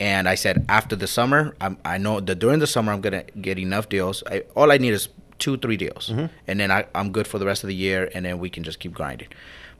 [0.00, 3.24] And I said, after the summer, I'm, I know that during the summer, I'm going
[3.24, 4.22] to get enough deals.
[4.26, 6.08] I, all I need is two, three deals.
[6.08, 6.26] Mm-hmm.
[6.46, 8.62] And then I, I'm good for the rest of the year, and then we can
[8.64, 9.28] just keep grinding.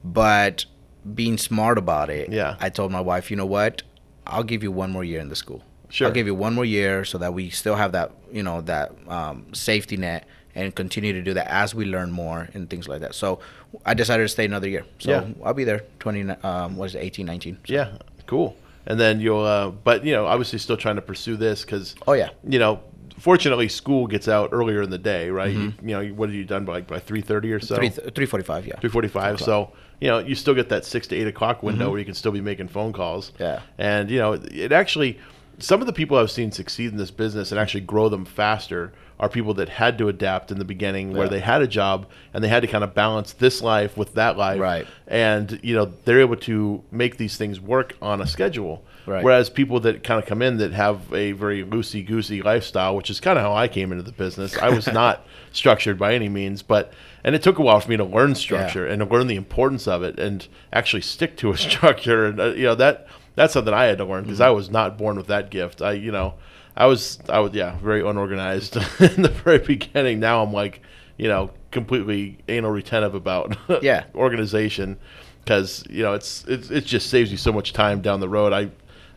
[0.03, 0.65] But
[1.13, 2.55] being smart about it, Yeah.
[2.59, 3.83] I told my wife, you know what?
[4.25, 5.63] I'll give you one more year in the school.
[5.89, 6.07] Sure.
[6.07, 8.91] I'll give you one more year so that we still have that, you know, that
[9.07, 13.01] um, safety net and continue to do that as we learn more and things like
[13.01, 13.15] that.
[13.15, 13.39] So
[13.85, 14.85] I decided to stay another year.
[14.99, 15.25] So Yeah.
[15.43, 17.57] I'll be there 20, um, what is it, 18, 19.
[17.67, 17.73] So.
[17.73, 18.55] yeah, cool.
[18.85, 19.43] and then you'll.
[19.43, 21.95] Uh, but you know, obviously, still trying to pursue this because.
[22.07, 22.29] Oh, yeah.
[22.47, 22.79] You know,
[23.19, 25.53] fortunately, school gets out earlier in the day, right?
[25.53, 25.73] Mhm.
[25.81, 27.75] You, you know, what have you done by like by three thirty or so?
[27.75, 28.65] Three three forty five.
[28.65, 28.79] Yeah.
[28.79, 29.39] Three forty-five.
[29.41, 31.89] So you know, you still get that six to eight o'clock window Mhm.
[31.91, 33.31] where you can still be making phone calls.
[33.39, 33.61] Yeah.
[33.77, 35.17] And you know, it actually,
[35.59, 38.93] some of the people I've seen succeed in this business and actually grow them faster
[39.19, 42.43] are people that had to adapt in the beginning, where they had a job and
[42.43, 44.59] they had to kind of balance this life with that life.
[44.59, 44.87] Right.
[45.07, 48.83] And you know, they're able to make these things work on a schedule.
[49.07, 49.23] Right.
[49.23, 53.09] Whereas people that kind of come in that have a very loosey goosey lifestyle, which
[53.09, 54.57] is kind of how I came into the business.
[54.57, 56.93] I was not structured by any means, but
[57.23, 59.87] and it took a while for me to learn structure and to learn the importance
[59.87, 62.25] of it and actually stick to a structure.
[62.25, 64.97] And uh, you know that that's something I had to learn because I was not
[64.97, 65.81] born with that gift.
[65.81, 66.35] I you know
[66.77, 70.19] I was I was yeah very unorganized in the very beginning.
[70.19, 70.81] Now I'm like
[71.17, 74.05] you know completely anal retentive about Yeah.
[74.15, 74.97] organization
[75.43, 78.53] because you know it's, it's it just saves you so much time down the road.
[78.53, 78.69] I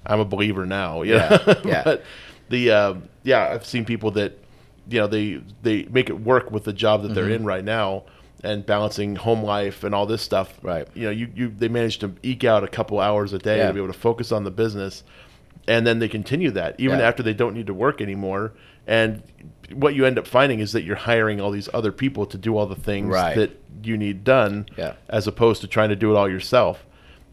[0.06, 1.02] I'm a believer now.
[1.02, 1.82] Yeah, yeah.
[1.84, 2.02] but
[2.48, 4.38] the um, yeah I've seen people that
[4.88, 7.36] you know they they make it work with the job that they're Mhm.
[7.36, 8.04] in right now
[8.42, 10.54] and balancing home life and all this stuff.
[10.62, 10.88] Right.
[10.94, 13.66] You know you you they manage to eke out a couple hours a day Yeah.
[13.68, 15.04] to be able to focus on the business
[15.68, 17.06] and then they continue that even Yeah.
[17.08, 18.52] after they don't need to work anymore
[18.86, 19.22] and
[19.72, 22.56] what you end up finding is that you're hiring all these other people to do
[22.56, 23.36] all the things Right.
[23.36, 23.50] that
[23.84, 24.94] you need done Yeah.
[25.08, 26.84] as opposed to trying to do it all yourself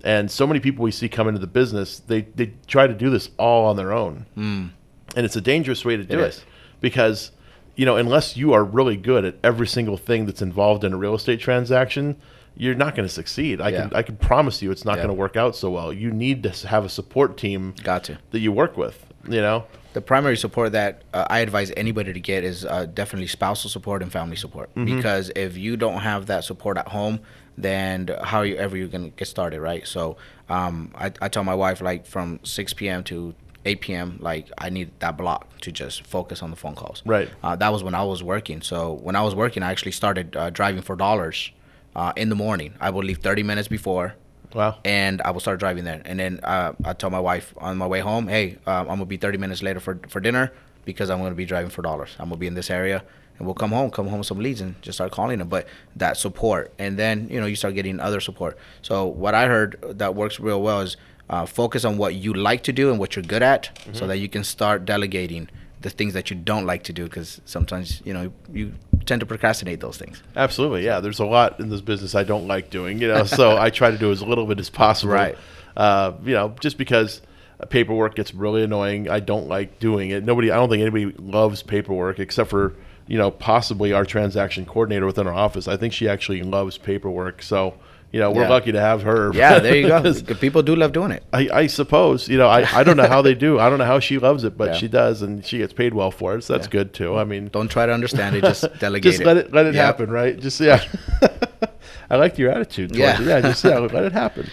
[0.04, 3.10] and so many people we see come into the business they they try to do
[3.10, 4.70] this all on their own Mm.
[5.16, 6.46] and it's a dangerous way to do It it,
[6.82, 7.32] because
[7.76, 10.98] you know unless you are really good at every single thing that's involved in a
[10.98, 12.16] real estate transaction
[12.58, 15.04] you're not going to succeed i can i can promise you it's not Yeah.
[15.04, 18.18] going to work out so well you need to have a support team Got to.
[18.32, 18.98] that you work with
[19.28, 23.28] you know The primary support that uh, I advise anybody to get is uh, definitely
[23.28, 24.68] spousal support and family support.
[24.76, 24.86] Mhm.
[24.96, 27.20] Because if you don't have that support at home,
[27.58, 27.98] then
[28.30, 29.88] how are you ever you gonna get started, right?
[29.88, 30.18] So
[30.50, 33.04] um, I, I tell my wife like from 6 p.m.
[33.06, 33.34] to
[33.66, 34.18] 8 p.m.
[34.22, 37.02] like I need that block to just focus on the phone calls.
[37.06, 37.30] Right.
[37.44, 38.62] Uh, that was when I was working.
[38.62, 41.52] So when I was working, I actually started uh, driving for dollars
[41.98, 42.74] uh, in the morning.
[42.80, 44.14] I would leave 30 minutes before.
[44.54, 44.78] Wow.
[44.86, 46.02] And I will start driving there.
[46.06, 49.00] And then uh, I tell my wife on my way home, hey, um, I'm going
[49.00, 50.54] to be 30 minutes later for, for dinner
[50.86, 52.12] because I'm going to be driving for dollars.
[52.18, 53.04] I'm going to be in this area.
[53.38, 55.50] And we'll come home, come home with some leads and just start calling them.
[55.50, 55.68] But
[55.98, 56.74] that support.
[56.80, 58.58] And then, you know, you start getting other support.
[58.82, 60.96] So what I heard that works real well is
[61.30, 64.08] uh, focus on what you like to do and what you're good at so Mhm.
[64.08, 65.50] that you can start delegating
[65.82, 68.74] the things that you don't like to do because sometimes, you know, you
[69.08, 70.22] tend to procrastinate those things.
[70.36, 71.00] Absolutely, yeah.
[71.00, 73.24] There's a lot in this business I don't like doing, you know.
[73.24, 75.14] so I try to do as little of it as possible.
[75.14, 75.38] Right.
[75.76, 77.22] Uh, you know, just because
[77.70, 80.24] paperwork gets really annoying, I don't like doing it.
[80.24, 82.76] Nobody, I don't think anybody loves paperwork except for
[83.08, 85.68] you know possibly our transaction coordinator within our office.
[85.68, 87.42] I think she actually loves paperwork.
[87.42, 87.76] So
[88.12, 88.50] you know, we're Yeah.
[88.50, 89.32] lucky to have her.
[89.34, 90.14] Yeah, there you go.
[90.40, 91.24] People do love doing it.
[91.34, 93.86] I, I suppose you know I, I don't know how they do I don't know
[93.86, 94.78] how she loves it but Yeah.
[94.78, 96.72] she does and she gets paid well for it so that's Yeah.
[96.72, 99.26] good too I mean Don't try to understand it, just delegate just it.
[99.28, 99.86] let it let it Yep.
[99.86, 100.82] happen right just yeah
[102.10, 103.22] I liked your attitude towards Yeah.
[103.22, 103.28] it.
[103.28, 104.48] yeah just yeah let it happen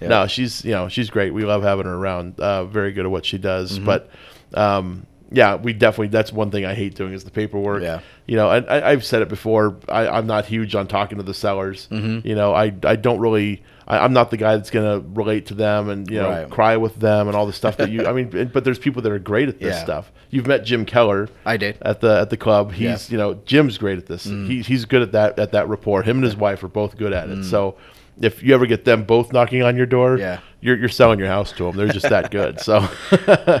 [0.00, 3.10] no she's you know she's great we love having her around uh, very good at
[3.10, 3.84] what she does Mhm.
[3.84, 4.10] but
[4.54, 8.00] um, yeah we definitely that's one thing I hate doing is the paperwork Yeah.
[8.26, 11.24] you know and I, I've said it before I, I'm not huge on talking to
[11.24, 12.24] the sellers Mhm.
[12.24, 15.54] you know I I don't really I, I'm not the guy that's gonna relate to
[15.54, 16.50] them and you know Right.
[16.50, 19.12] cry with them and all the stuff that you I mean but there's people that
[19.12, 19.84] are great at this Yeah.
[19.84, 21.78] stuff you've met Jim Keller I did.
[21.82, 22.98] at the at the club he's Yeah.
[23.12, 24.48] you know Jim's great at this Mm.
[24.48, 27.12] he, he's good at that at that rapport him and his wife are both good
[27.12, 27.44] at it Mm.
[27.44, 27.76] so
[28.20, 30.40] if you ever get them both knocking on your door Yeah.
[30.60, 32.86] you're, you're selling your house to them they're just that good so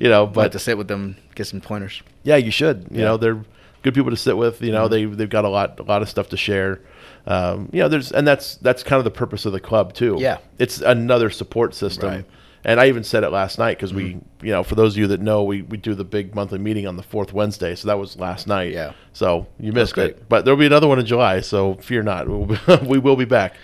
[0.00, 2.02] you know But but to sit with them, get some pointers.
[2.24, 2.86] yeah, you should.
[2.90, 3.04] You Yeah.
[3.04, 3.40] know, they're
[3.82, 4.60] good people to sit with.
[4.60, 4.90] You know, Mhm.
[4.90, 6.80] they they've got a lot a lot of stuff to share.
[7.26, 10.16] Um, you know, there's and that's that's kind of the purpose of the club too.
[10.18, 10.38] Yeah.
[10.58, 12.08] it's another support system.
[12.08, 12.24] Right.
[12.62, 13.96] And I even said it last night because Mhm.
[13.96, 14.04] we,
[14.42, 16.86] you know, for those of you that know, we, we do the big monthly meeting
[16.86, 17.74] on the fourth Wednesday.
[17.74, 18.72] So that was last night.
[18.72, 18.92] Yeah.
[19.14, 21.40] So you missed it, but there'll be another one in July.
[21.40, 23.54] So fear not, we'll be, we will be back.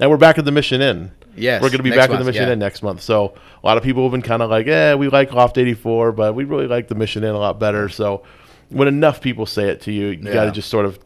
[0.00, 1.10] And we're back at the Mission Inn.
[1.36, 2.52] Yes, we're going to be back at the Mission yeah.
[2.52, 3.00] Inn next month.
[3.00, 6.12] So a lot of people have been kind of like, "Eh, we like Loft 84,
[6.12, 8.22] but we really like the Mission Inn a lot better." So
[8.70, 10.98] when enough people say it to you, you got to just sort of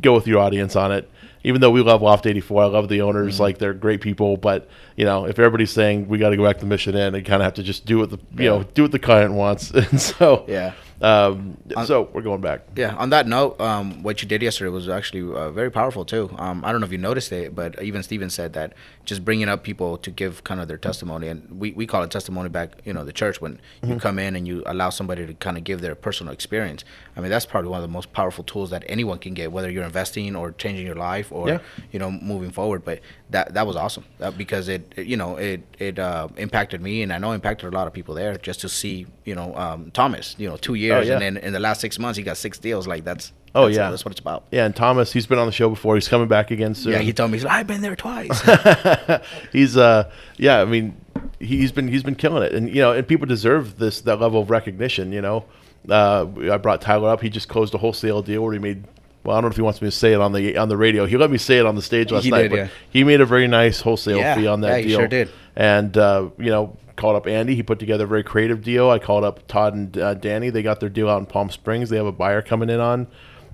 [0.00, 1.10] go with your audience on it.
[1.44, 3.42] Even though we love Loft 84, I love the owners, Mm-hmm.
[3.42, 4.36] like they're great people.
[4.36, 7.12] But you know, if everybody's saying we got to go back to the Mission Inn,
[7.12, 8.50] they kind of have to just do what the you Yeah.
[8.50, 9.70] know do what the client wants.
[9.72, 10.72] and so Yeah.
[11.02, 12.60] Um, so we're going back.
[12.76, 12.94] Yeah.
[12.94, 16.30] On that note, um, what you did yesterday was actually uh, very powerful too.
[16.38, 18.72] Um, I don't know if you noticed it, but even Steven said that
[19.04, 22.10] just bringing up people to give kind of their testimony, and we, we call it
[22.12, 24.00] testimony back, you know, the church when you Mhm.
[24.00, 26.84] come in and you allow somebody to kind of give their personal experience.
[27.16, 29.70] I mean, that's probably one of the most powerful tools that anyone can get, whether
[29.70, 31.58] you're investing or changing your life or Yeah.
[31.92, 32.84] you know moving forward.
[32.84, 33.00] But
[33.30, 37.02] that that was awesome that, because it, it, you know it it uh, impacted me,
[37.02, 39.90] and I know impacted a lot of people there just to see you know um,
[39.92, 41.14] Thomas, you know, two years, yeah.
[41.14, 42.86] and then in the last six months he got six deals.
[42.86, 44.44] Like that's Oh that's- yeah, that's what it's about.
[44.50, 45.94] Yeah, and Thomas, he's been on the show before.
[45.96, 46.92] He's coming back again soon.
[46.92, 48.40] Yeah, he told me he's like, I've been there twice.
[49.52, 50.96] he's uh yeah i mean
[51.38, 54.40] he's been he's been killing it and you know and people deserve this that level
[54.40, 55.44] of recognition you know
[55.88, 57.20] uh i brought tyler up.
[57.20, 58.84] He just closed a wholesale deal where he made
[59.24, 60.76] well i don't know if he wants me to say it on the on the
[60.76, 61.06] radio.
[61.06, 62.68] He let me say it on the stage last He night did, but yeah.
[62.90, 64.98] he made a very nice wholesale Yeah, fee on that yeah, deal.
[65.00, 65.30] sure did.
[65.56, 67.54] and uh you know called up andy.
[67.54, 68.90] He put together a very creative deal.
[68.90, 70.50] I called up todd and uh, danny.
[70.50, 71.88] They got their deal out in palm springs.
[71.88, 73.06] They have a buyer coming in on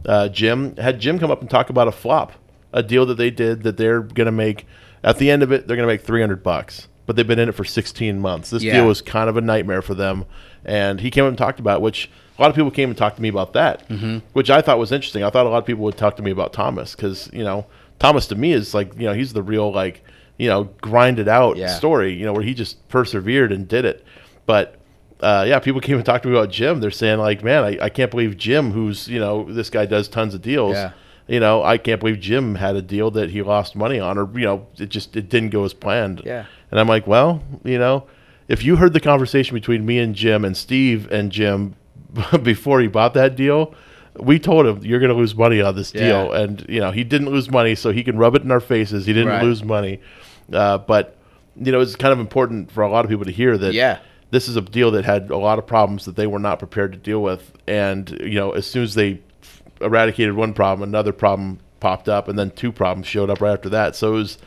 [0.05, 0.75] uh, jim.
[0.77, 2.33] Had jim come up and talk about a flop
[2.73, 4.67] a deal that they did that they're going to make.
[5.05, 7.49] At the end of it they're going to make 300 bucks but they've been in
[7.49, 8.75] it for 16 months this Yeah.
[8.75, 10.27] deal was kind of a nightmare for them
[10.65, 12.99] and he came up and talked about it, which a lot of people came and
[12.99, 14.21] talked to me about that Mhm.
[14.35, 16.31] which i thought was interesting i thought a lot of people would talk to me
[16.31, 17.65] about thomas because you know
[17.99, 20.05] thomas to me is like you know he's the real like
[20.37, 21.69] you know grinded out Yeah.
[21.69, 24.05] story you know where he just persevered and did it
[24.47, 24.75] but
[25.21, 26.79] uh, yeah, people came and talked to me about Jim.
[26.79, 30.07] They're saying like, man, I, I can't believe Jim, who's you know this guy does
[30.07, 30.75] tons of deals.
[30.75, 30.93] Yeah.
[31.29, 34.29] You know, I can't believe Jim had a deal that he lost money on, or
[34.39, 36.23] you know, it just it didn't go as planned.
[36.25, 36.47] Yeah.
[36.71, 38.07] And I'm like, well, you know,
[38.49, 41.77] if you heard the conversation between me and Jim and Steve and Jim
[42.43, 43.75] before he bought that deal,
[44.19, 47.05] we told him you're going to lose money on this deal, and you know he
[47.05, 49.05] didn't lose money, so he can rub it in our faces.
[49.07, 49.43] He didn't Right.
[49.43, 50.01] lose money,
[50.53, 51.17] uh, but
[51.57, 53.75] you know it's kind of important for a lot of people to hear that.
[53.75, 53.99] Yeah.
[54.31, 56.93] This is a deal that had a lot of problems that they were not prepared
[56.93, 59.21] to deal with, and you know, as soon as they
[59.81, 63.69] eradicated one problem, another problem popped up, and then two problems showed up right after
[63.69, 63.95] that.
[63.97, 64.39] So it was,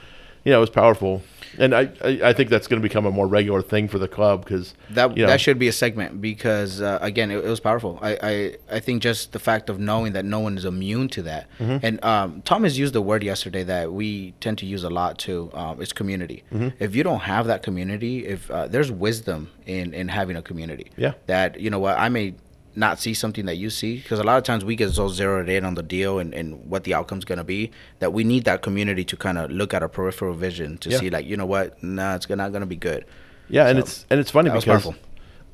[0.44, 1.22] you know, it was powerful,
[1.60, 4.08] and I I, I think that's going to become a more regular thing for the
[4.08, 7.48] club because That you know, that should be a segment because uh, again, it, it
[7.48, 8.00] was powerful.
[8.02, 11.22] I, I I think just the fact of knowing that no one is immune to
[11.24, 11.80] that, Mhm.
[11.84, 15.52] and um, has used the word yesterday that we tend to use a lot too.
[15.54, 16.44] Um, it's community.
[16.54, 16.74] Mhm.
[16.80, 20.88] If you don't have that community, if uh, there's wisdom in in having a community,
[20.98, 21.14] Yeah.
[21.28, 22.34] that you know what I may
[22.76, 25.50] not see something that you see because a lot of times we get so zeroed
[25.50, 27.70] in on the deal and, and what the outcome's going to be
[28.00, 30.98] that we need that community to kind of look at a peripheral vision to Yeah.
[31.00, 33.06] see like you know what nah it's not going to be good
[33.50, 34.88] Yeah, and it's and it's funny because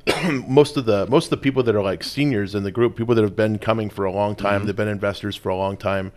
[0.46, 3.14] most of the most of the people that are like seniors in the group, people
[3.14, 4.66] that have been coming for a long time, Mhm.
[4.66, 6.12] they've been investors for a long time,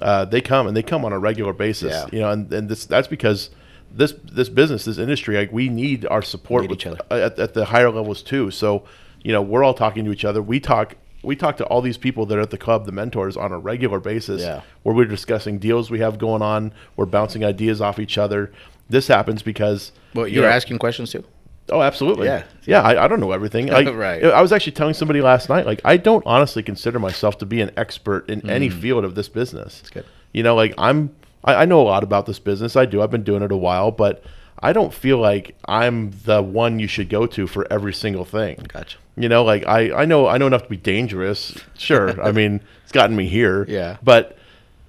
[0.00, 1.92] uh, they come and they come on a regular basis.
[1.92, 2.06] Yeah.
[2.12, 3.50] You know, and, and this that's because
[3.94, 6.98] this this business, this industry, like we need our support Need with, other.
[7.10, 8.50] at, at the higher levels too.
[8.50, 8.82] So,
[9.22, 10.42] you know, we're all talking to each other.
[10.42, 13.36] We talk we talk to all these people that are at the club, the mentors,
[13.36, 14.42] on a regular basis.
[14.42, 14.60] Yeah.
[14.84, 16.72] Where we're discussing deals we have going on.
[16.96, 18.52] We're bouncing ideas off each other.
[18.88, 21.24] This happens because well you you're know- asking questions too
[21.68, 22.26] Oh, absolutely.
[22.28, 22.44] Yeah.
[22.64, 22.80] yeah.
[22.80, 23.72] I, I don't know everything.
[23.72, 24.22] I, Right.
[24.24, 27.60] I was actually telling somebody last night, like, I don't honestly consider myself to be
[27.60, 28.80] an expert in any Mm.
[28.80, 29.78] field of this business.
[29.78, 30.04] That's good.
[30.32, 31.12] You know, like I'm,
[31.42, 32.76] I, I know a lot about this business.
[32.76, 33.02] I do.
[33.02, 34.22] I've been doing it a while, but
[34.62, 38.64] I don't feel like I'm the one you should go to for every single thing.
[38.68, 38.98] Gotcha.
[39.16, 41.56] You know, like I, I know, I know enough to be dangerous.
[41.76, 42.20] Sure.
[42.26, 43.64] I mean, it's gotten me here.
[43.68, 43.96] Yeah.
[44.02, 44.36] But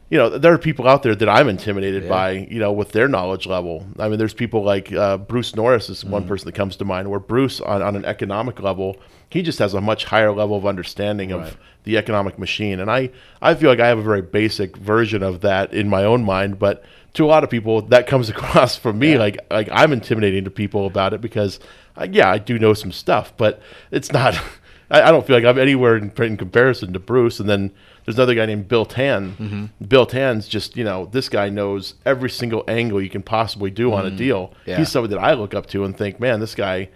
[0.10, 2.10] you know, there are people out there that I'm intimidated Yeah.
[2.10, 3.86] by, you know, with their knowledge level.
[4.00, 7.10] I mean, there's people like uh, Bruce Norris is one person that comes to mind,
[7.12, 8.96] where Bruce, on, on an economic level,
[9.30, 12.80] he just has a much higher level of understanding of the economic machine.
[12.80, 13.10] And I,
[13.42, 16.58] I feel like I have a very basic version of that in my own mind,
[16.58, 20.44] but to a lot of people, that comes across for me like like I'm intimidating
[20.46, 21.60] to people about it because,
[21.96, 24.40] uh, yeah, I do know some stuff, but it's not.
[24.90, 27.42] I, I don't feel like I'm anywhere in, in comparison to Bruce.
[27.42, 27.72] And then
[28.06, 29.36] there's another guy named Bill Tan.
[29.38, 29.90] Mhm.
[29.90, 33.92] Bill Tan's just you know this guy knows every single angle you can possibly do
[33.94, 34.18] on a Mhm.
[34.18, 34.54] deal.
[34.66, 34.78] Yeah.
[34.78, 36.90] He's somebody that I look up to and think, man, this guy.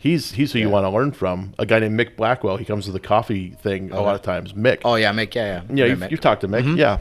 [0.00, 1.54] He's he's who you want to learn from.
[1.58, 2.56] A guy named Mick Blackwell.
[2.56, 4.52] He comes to the coffee thing a lot of times.
[4.52, 4.82] Mick.
[4.84, 6.62] oh yeah Mick yeah yeah Yeah, Yeah, you've, you've talked to Mick.
[6.62, 6.76] Mhm.
[6.76, 6.98] Yeah,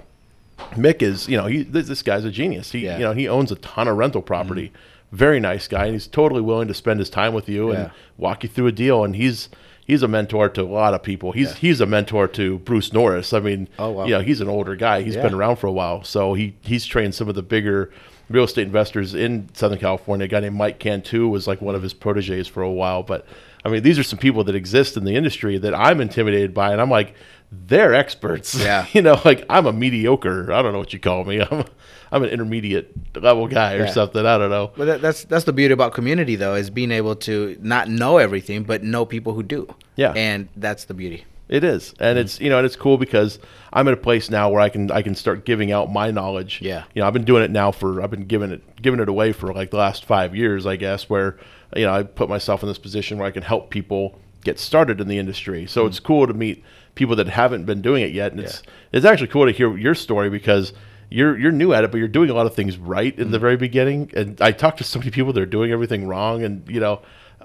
[0.76, 2.72] Mick is you know he this, guy's a genius.
[2.72, 2.92] He Yeah.
[2.94, 3.00] Mm-hmm.
[3.02, 4.72] you know he owns a ton of rental property.
[5.12, 7.78] Very nice guy, and he's totally willing to spend his time with you Yeah.
[7.80, 9.04] and walk you through a deal.
[9.06, 9.50] And he's
[9.86, 11.32] he's a mentor to a lot of people.
[11.32, 13.32] He's he's a mentor to Bruce Norris.
[13.34, 14.06] I mean, Oh, wow.
[14.06, 15.02] you know he's an older guy.
[15.04, 15.22] He's Yeah.
[15.24, 17.90] been around for a while, so he he's trained some of the bigger
[18.30, 20.26] real estate investors in Southern California.
[20.26, 23.26] A guy named Mike Cantu was like one of his proteges for a while, but.
[23.66, 26.72] I mean, these are some people that exist in the industry that I'm intimidated by,
[26.72, 27.14] and I'm like,
[27.52, 28.56] they're experts.
[28.56, 28.86] Yeah.
[28.94, 30.52] you know, like I'm a mediocre.
[30.52, 31.42] I don't know what you call me.
[31.52, 31.66] I'm,
[32.12, 33.92] I'm an intermediate level guy or Yeah.
[33.92, 34.26] something.
[34.26, 34.72] I don't know.
[34.76, 38.18] But that, that's that's the beauty about community, though, is being able to not know
[38.18, 39.68] everything, but know people who do.
[39.96, 40.14] Yeah.
[40.16, 41.26] and that's the beauty.
[41.50, 43.40] It is, and it's you know, and it's cool because
[43.72, 46.60] I'm at a place now where I can I can start giving out my knowledge.
[46.62, 46.84] Yeah.
[46.94, 49.32] you know, I've been doing it now for I've been giving it giving it away
[49.32, 51.10] for like the last five years, I guess.
[51.10, 51.38] Where
[51.74, 55.00] you know I put myself in this position where I can help people get started
[55.00, 55.66] in the industry.
[55.68, 55.88] So Mm.
[55.88, 56.66] it's cool to meet
[56.98, 59.96] people that haven't been doing it yet, and it's it's actually cool to hear your
[59.96, 60.74] story because.
[61.10, 63.32] You're, you're new at it, but you're doing a lot of things right in Mm.
[63.32, 64.12] the very beginning.
[64.14, 67.00] And I talked to so many people that are doing everything wrong, and you know,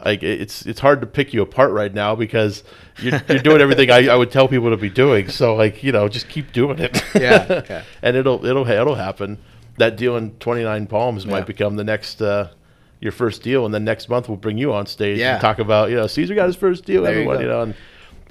[0.04, 2.64] like it's it's hard to pick you apart right now because
[3.00, 5.28] you're, you're doing everything I, I would tell people to be doing.
[5.28, 7.00] So like you know, just keep doing it.
[7.14, 7.84] Yeah, okay.
[8.02, 9.38] and it'll it'll it'll happen.
[9.78, 11.30] That deal in 29 Palms Yeah.
[11.30, 12.48] might become the next uh,
[13.00, 15.34] your first deal, and then next month we'll bring you on stage Yeah.
[15.34, 17.02] and talk about you know Caesar got his first deal.
[17.04, 17.42] There everyone, go.
[17.42, 17.74] you, know, and,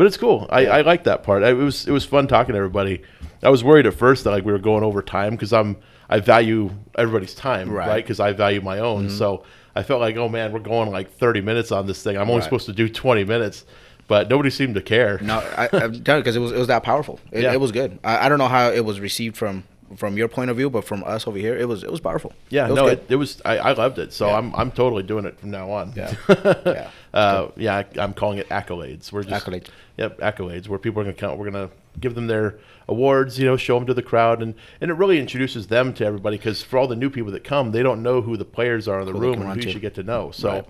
[0.02, 0.48] but it's cool.
[0.50, 1.44] I, I like that part.
[1.44, 3.04] I, it was it was fun talking to everybody.
[3.44, 5.78] I was worried at first that like we were going over time because I'm
[6.10, 7.88] I value everybody's time, Right.
[7.88, 8.04] right?
[8.04, 9.10] Because I value my own.
[9.10, 9.12] Mhm.
[9.12, 9.44] So
[9.76, 12.16] I felt like, oh man, we're going like 30 minutes on this thing.
[12.16, 12.46] I'm only Right.
[12.46, 13.64] supposed to do 20 minutes,
[14.08, 15.20] but nobody seemed to care.
[15.22, 17.20] No, I, I'm telling because it was it was that powerful.
[17.32, 17.54] It, Yeah.
[17.54, 18.00] it was good.
[18.04, 19.66] I, I don't know how it was received from
[19.98, 22.34] from your point of view, but from us over here, it was it was powerful.
[22.50, 23.42] Yeah, it was no, it, it was.
[23.46, 24.38] I, I loved it, so Yeah.
[24.38, 25.94] I'm I'm totally doing it from now on.
[25.96, 26.14] Yeah.
[26.66, 27.78] yeah, uh, yeah.
[27.78, 29.12] I, I'm calling it accolades.
[29.12, 29.68] We're just Accolades.
[29.98, 30.68] Yep, accolades.
[30.68, 31.38] Where people are to count.
[31.38, 31.70] We're to
[32.00, 33.38] give them their awards.
[33.40, 36.38] You know, show them to the crowd, and and it really introduces them to everybody
[36.38, 39.02] because for all the new people that come, they don't know who the players are
[39.02, 40.32] in the Who room and who you should get to know.
[40.32, 40.66] So, Right.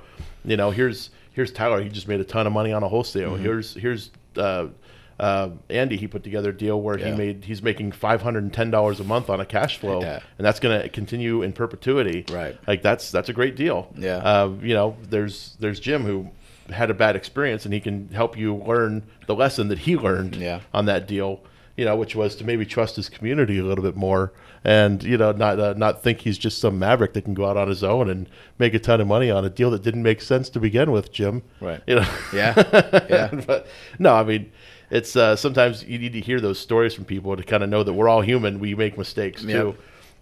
[0.45, 1.82] you know, here's here's Tyler.
[1.82, 3.38] He just made a ton of money on a wholesale.
[3.38, 3.39] Mhm.
[3.41, 4.09] Here's here's.
[4.36, 4.67] Uh,
[5.22, 8.51] uh, Andy, he put together a deal where he made he's making five hundred and
[8.53, 10.19] ten dollars a month on a cash flow, Yeah.
[10.38, 12.26] and that's going to continue in perpetuity.
[12.32, 12.57] Right.
[12.67, 13.93] Like that's that's a great deal.
[13.95, 14.17] Yeah.
[14.17, 16.30] Uh, you know, there's there's Jim who
[16.72, 20.36] had a bad experience, and he can help you learn the lesson that he learned
[20.38, 20.61] Yeah.
[20.74, 21.41] on that deal.
[21.78, 25.17] You know, which was to maybe trust his community a little bit more, and you
[25.17, 27.84] know, not uh, not think he's just some maverick that can go out on his
[27.84, 28.28] own and
[28.59, 31.11] make a ton of money on a deal that didn't make sense to begin with,
[31.13, 31.43] Jim.
[31.61, 31.82] Right.
[31.88, 32.07] You know.
[32.34, 32.53] Yeah.
[33.09, 33.41] Yeah.
[33.47, 33.67] but
[33.99, 34.51] no, I mean,
[34.91, 37.81] it's uh, sometimes you need to hear those stories from people to kind of know
[37.83, 38.59] that we're all human.
[38.59, 39.61] We make mistakes Yep.
[39.61, 39.75] too,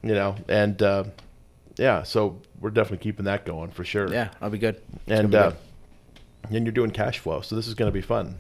[0.08, 1.04] you know, and uh,
[1.76, 4.08] yeah, so we're definitely keeping that going for sure.
[4.12, 4.76] Yeah, I'll be good.
[5.08, 7.94] It's and gonna uh, be and you're doing cash flow, so this is going to
[7.94, 8.36] be fun.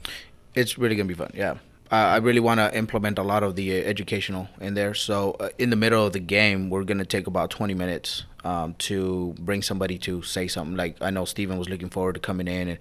[0.55, 1.31] It's really gonna be fun.
[1.33, 1.51] Yeah,
[1.91, 4.93] uh, I really want to implement a lot of the uh, educational in there.
[4.93, 8.73] So uh, in the middle of the game, we're gonna take about 20 minutes um,
[8.79, 10.75] to bring somebody to say something.
[10.75, 12.79] Like I know Steven was looking forward to coming in, and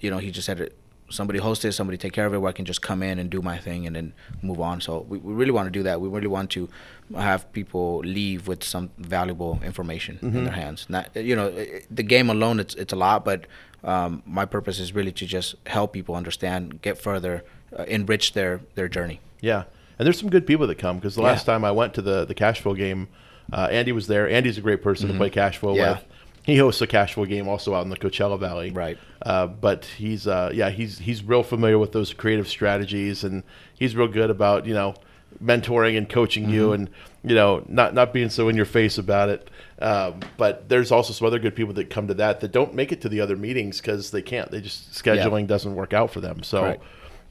[0.00, 0.72] you know he just said
[1.10, 3.28] somebody host it, somebody take care of it, where I can just come in and
[3.30, 4.80] do my thing and then move on.
[4.80, 6.00] So we, we really want to do that.
[6.00, 6.68] We really want to
[7.16, 10.44] have people leave with some valuable information in Mhm.
[10.44, 10.86] their hands.
[10.88, 11.50] Not you know
[11.90, 13.46] the game alone, it's it's a lot, but
[13.84, 17.42] um, my purpose is really to just help people understand, get further,
[17.78, 19.20] uh, enrich their their journey.
[19.40, 19.64] Yeah,
[19.98, 21.28] and there's some good people that come because the Yeah.
[21.32, 23.08] last time I went to the the cash flow game,
[23.52, 24.28] uh, Andy was there.
[24.28, 25.12] Andy's a great person Mhm.
[25.12, 25.92] to play cash flow Yeah.
[25.92, 26.04] with.
[26.50, 28.70] He hosts a casual game also out in the Coachella Valley.
[28.70, 28.98] Right.
[29.22, 33.42] Uh, but he's uh, yeah he's he's real familiar with those creative strategies and
[33.74, 34.94] he's real good about you know
[35.42, 36.74] mentoring and coaching you Mhm.
[36.74, 36.90] and
[37.22, 39.48] you know not not being so in your face about it.
[39.80, 42.92] Um, but there's also some other good people that come to that that don't make
[42.92, 44.50] it to the other meetings because they can't.
[44.50, 46.42] They just scheduling doesn't work out for them.
[46.42, 46.80] So Right.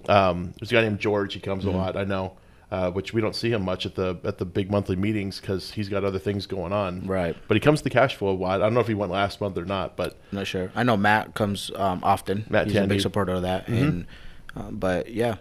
[0.07, 1.33] um, there's a guy named George.
[1.33, 1.73] He comes Mhm.
[1.73, 1.97] a lot.
[1.97, 2.33] I know.
[2.71, 5.71] Uh, which we don't see him much at the at the big monthly meetings because
[5.71, 7.07] he's got other things going on.
[7.07, 7.35] Right.
[7.47, 8.43] But he comes to the cash flow.
[8.43, 10.71] I don't know if he went last month or not, but I'm not sure.
[10.75, 12.45] I know Matt comes um, often.
[12.47, 13.65] Matt He's a big supporter of that.
[13.65, 13.81] Mhm.
[13.81, 14.07] And
[14.55, 15.37] uh, but yeah,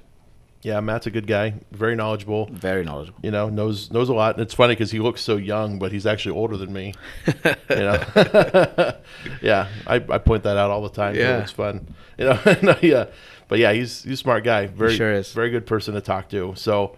[0.62, 1.54] yeah, Matt's a good guy.
[1.70, 2.46] Very knowledgeable.
[2.46, 3.20] Very knowledgeable.
[3.22, 4.34] You know, knows knows a lot.
[4.34, 6.94] And it's funny because he looks so young, but he's actually older than me.
[7.26, 8.02] you know.
[9.42, 11.14] yeah, I, I point that out all the time.
[11.14, 11.42] Yeah.
[11.42, 11.94] It's fun.
[12.16, 12.40] You know.
[12.62, 13.06] no, yeah,
[13.46, 14.66] but yeah, he's he's a smart guy.
[14.66, 15.32] Very sure is.
[15.32, 16.54] very good person to talk to.
[16.56, 16.96] So.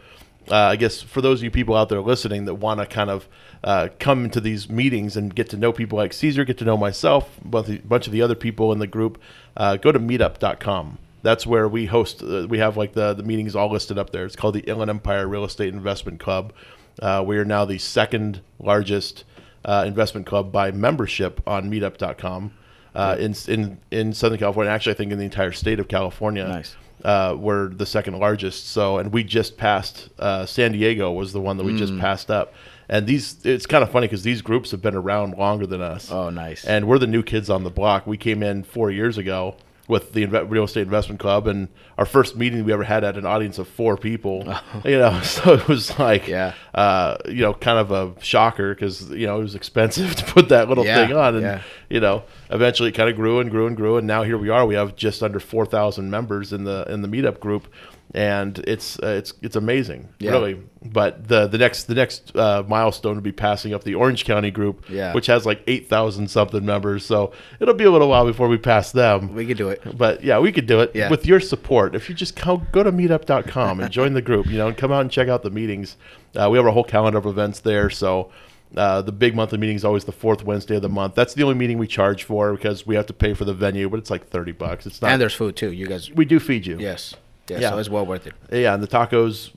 [0.50, 3.10] Uh, I guess for those of you people out there listening that want to kind
[3.10, 3.28] of
[3.62, 6.76] uh, come into these meetings and get to know people like Caesar, get to know
[6.76, 9.20] myself, a bunch of the other people in the group,
[9.56, 10.98] uh, go to meetup.com.
[11.22, 12.22] That's where we host.
[12.22, 14.24] Uh, we have like the the meetings all listed up there.
[14.24, 16.52] It's called the Inland Empire Real Estate Investment Club.
[17.00, 19.24] Uh, we are now the second largest
[19.64, 22.52] uh, investment club by membership on Meetup.com
[22.94, 24.72] uh, in in in Southern California.
[24.72, 26.46] Actually, I think in the entire state of California.
[26.46, 26.76] Nice.
[27.04, 28.68] Uh, we're the second largest.
[28.68, 30.08] So, and we just passed.
[30.18, 32.00] Uh, San Diego was the one that we just Mm.
[32.00, 32.52] passed up.
[32.88, 36.10] And these, it's kind of funny because these groups have been around longer than us.
[36.10, 36.64] Oh, nice.
[36.64, 38.06] And we're the new kids on the block.
[38.06, 39.54] We came in four years ago
[39.90, 41.68] with the Real Estate Investment Club, and
[41.98, 44.44] our first meeting we ever had had an audience of four people.
[44.84, 46.54] You know, so it was like, Yeah.
[46.74, 50.48] uh, you know, kind of a shocker because you know it was expensive to put
[50.48, 51.62] that little Yeah, thing on, and yeah.
[51.90, 54.48] you know, eventually it kind of grew and grew and grew, and now here we
[54.48, 54.64] are.
[54.64, 57.66] We have just under four thousand members in the in the meetup group,
[58.12, 60.32] and it's uh, it's it's amazing, Yeah.
[60.32, 60.60] really.
[60.82, 64.50] But the the next the next uh, milestone would be passing up the Orange County
[64.50, 65.12] group, Yeah.
[65.12, 67.04] which has like eight thousand something members.
[67.04, 69.34] So it'll be a little while before we pass them.
[69.34, 69.82] We could do it.
[69.96, 71.10] But yeah, we could do it Yeah.
[71.10, 71.94] with your support.
[71.94, 74.90] If you just go, go to meetup.com and join the group, you know, and come
[74.90, 75.96] out and check out the meetings.
[76.34, 77.90] Uh, we have a whole calendar of events there.
[77.90, 78.30] So
[78.76, 81.14] uh, the big monthly meeting is always the fourth Wednesday of the month.
[81.14, 83.88] That's the only meeting we charge for because we have to pay for the venue,
[83.90, 84.86] but it's like 30 bucks.
[84.86, 85.10] It's not.
[85.12, 85.72] and there's food too.
[85.72, 86.10] You guys.
[86.10, 86.78] we do feed you.
[86.78, 87.14] Yes.
[87.50, 87.70] Yeah, Yeah.
[87.70, 88.34] So it's well worth it.
[88.52, 89.50] Yeah, and the tacos.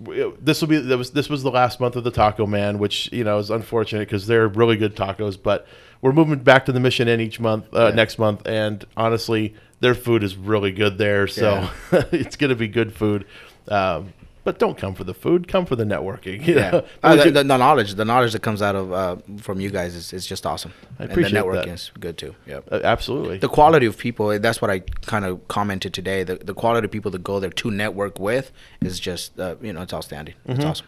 [0.44, 3.12] This will be that was this was the last month of the Taco Man, which
[3.12, 5.42] you know is unfortunate because they're really good tacos.
[5.42, 5.68] But
[6.02, 9.96] we're moving back to the Mission Inn each month, uh, next month, and honestly, their
[9.96, 11.28] food is really good there.
[11.28, 11.70] So
[12.12, 13.26] it's going to be good food.
[13.68, 14.14] Um,
[14.44, 16.46] but don't come for the food; come for the networking.
[16.54, 16.82] Yeah.
[17.02, 19.96] Uh, the, the, the knowledge, the knowledge that comes out of uh, from you guys
[19.96, 20.74] is, is just awesome.
[21.00, 21.74] I and appreciate the networking that.
[21.74, 22.36] is good too.
[22.48, 22.68] Yep.
[22.72, 23.38] Uh, absolutely.
[23.40, 26.24] The quality of people, that's what I kind of commented today.
[26.24, 29.74] The, the quality of people that go there to network with is just, uh, you
[29.74, 30.36] know, it's outstanding.
[30.46, 30.70] It's Mhm.
[30.70, 30.88] awesome.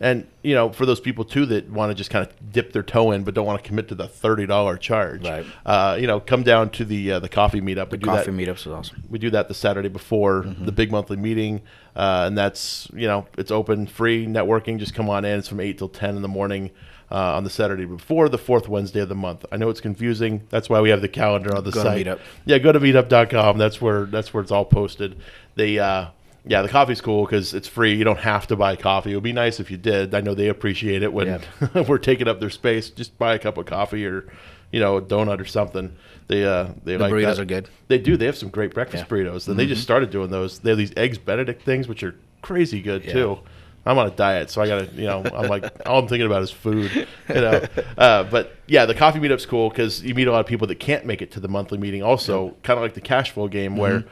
[0.00, 2.82] And you know, for those people too that want to just kind of dip their
[2.82, 5.46] toe in, but don't want to commit to the thirty dollar charge, Right.
[5.64, 7.90] Uh, you know, come down to the uh, the coffee meetup.
[7.90, 9.04] The we do coffee that, meetups is awesome.
[9.08, 10.64] We do that the Saturday before Mm-hmm.
[10.66, 11.62] the big monthly meeting,
[11.94, 14.78] uh, and that's you know it's open, free networking.
[14.78, 15.38] Just come on in.
[15.38, 16.70] It's from eight till ten in the morning.
[17.12, 19.44] Uh, on the Saturday before the fourth Wednesday of the month.
[19.52, 20.42] I know it's confusing.
[20.48, 22.06] That's why we have the calendar on the Go to site.
[22.06, 22.18] Meetup.
[22.46, 23.58] Yeah, go to meetup.com.
[23.58, 25.20] That's where that's where it's all posted.
[25.54, 26.06] They uh
[26.46, 27.94] yeah, the coffee's cool because it's free.
[27.94, 29.12] You don't have to buy coffee.
[29.12, 30.14] It would be nice if you did.
[30.14, 31.40] I know they appreciate it when
[31.88, 32.90] we're taking up their space.
[32.90, 34.26] Just buy a cup of coffee or,
[34.70, 35.96] you know, a donut or something.
[36.28, 37.40] They uh they The like burritos that.
[37.40, 37.68] are good.
[37.88, 38.16] They do.
[38.16, 39.08] They have some great breakfast Yeah.
[39.16, 39.48] burritos.
[39.48, 40.58] And they just started doing those.
[40.60, 43.12] They have these eggs Benedict things, which are crazy good Yeah.
[43.12, 43.38] too.
[43.86, 46.42] I'm on a diet, so I gotta, you know, I'm like, all I'm thinking about
[46.42, 46.90] is food,
[47.28, 47.62] you know.
[47.98, 50.76] Uh, but yeah, the coffee meetup's cool because you meet a lot of people that
[50.80, 52.02] can't make it to the monthly meeting.
[52.02, 54.04] Also, kind of like the cash flow game where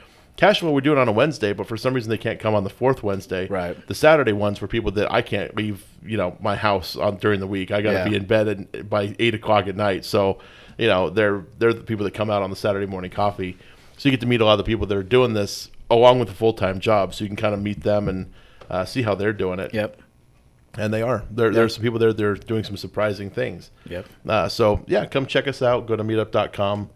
[0.43, 0.49] Mhm.
[0.49, 2.65] cash flow we're doing on a Wednesday, but for some reason they can't come on
[2.65, 3.47] the fourth Wednesday.
[3.47, 3.77] Right.
[3.87, 7.41] The Saturday ones for people that I can't leave, you know, my house on during
[7.41, 7.71] the week.
[7.71, 8.09] I got to Yeah.
[8.09, 10.05] be in bed at, by eight o'clock at night.
[10.05, 10.39] So,
[10.79, 13.57] you know, they're they're the people that come out on the Saturday morning coffee.
[13.97, 16.19] So you get to meet a lot of the people that are doing this along
[16.19, 17.15] with a full time job.
[17.15, 18.33] So you can kind of meet them and
[18.71, 19.73] uh, see how they're doing it.
[19.75, 19.99] Yep.
[20.79, 21.23] And they are.
[21.31, 21.55] There, Yep.
[21.55, 22.13] There's some people there.
[22.15, 23.71] They're doing some surprising things.
[23.89, 24.07] Yep.
[24.27, 25.87] Uh, so yeah, come check us out.
[25.87, 26.89] Go to meetup.com.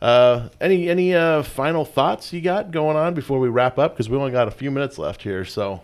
[0.00, 3.94] Uh, any any uh, final thoughts you got going on before we wrap up?
[3.94, 5.44] Because we only got a few minutes left here.
[5.44, 5.82] So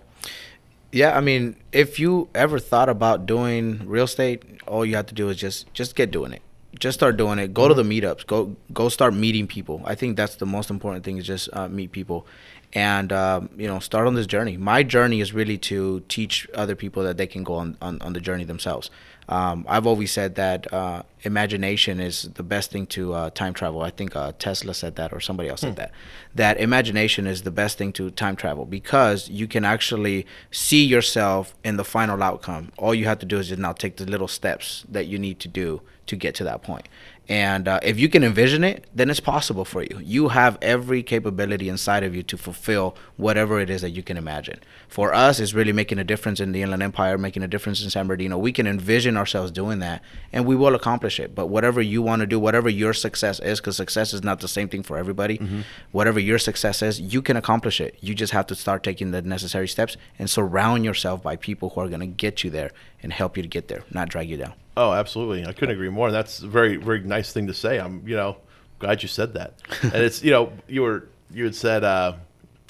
[0.93, 5.15] Yeah, I mean, if you ever thought about doing real estate, all you have to
[5.15, 6.43] do is just just get doing it.
[6.79, 7.53] Just start doing it.
[7.53, 8.27] Go to the meetups.
[8.27, 9.83] Go go start meeting people.
[9.85, 12.27] I think that's the most important thing is just uh, meet people,
[12.73, 14.57] and um, you know start on this journey.
[14.57, 18.13] My journey is really to teach other people that they can go on on, on
[18.13, 18.91] the journey themselves.
[19.29, 23.83] Um, I've always said that uh, imagination is the best thing to uh, time travel.
[23.83, 25.77] I think uh, Tesla said that, or somebody else said Hmm.
[25.77, 25.93] that.
[26.35, 31.55] That imagination is the best thing to time travel because you can actually see yourself
[31.65, 32.73] in the final outcome.
[32.77, 35.41] All you have to do is just now take the little steps that you need
[35.41, 36.87] to do to get to that point.
[37.27, 39.99] And uh, if you can envision it, then it's possible for you.
[40.03, 44.19] You have every capability inside of you to fulfill whatever it is that you can
[44.19, 44.61] imagine.
[44.89, 47.89] For us, it's really making a difference in the Inland Empire, making a difference in
[47.89, 48.37] San Bernardino.
[48.37, 50.03] We can envision ourselves doing that,
[50.35, 51.35] and we will accomplish it.
[51.35, 54.49] But whatever you want to do, whatever your success is, because success is not the
[54.49, 55.65] same thing for everybody, Mhm.
[55.93, 57.97] whatever your success is, you can accomplish it.
[58.03, 61.81] You just have to start taking the necessary steps and surround yourself by people who
[61.81, 62.71] are going to get you there
[63.03, 64.53] and help you to get there, not drag you down.
[64.77, 65.47] Oh, absolutely.
[65.47, 66.09] I couldn't agree more.
[66.09, 67.79] And that's a very, very nice thing to say.
[67.79, 68.37] I'm, you know,
[68.79, 69.55] glad you said that.
[69.83, 72.15] and it's, you know, you were, you had said, uh,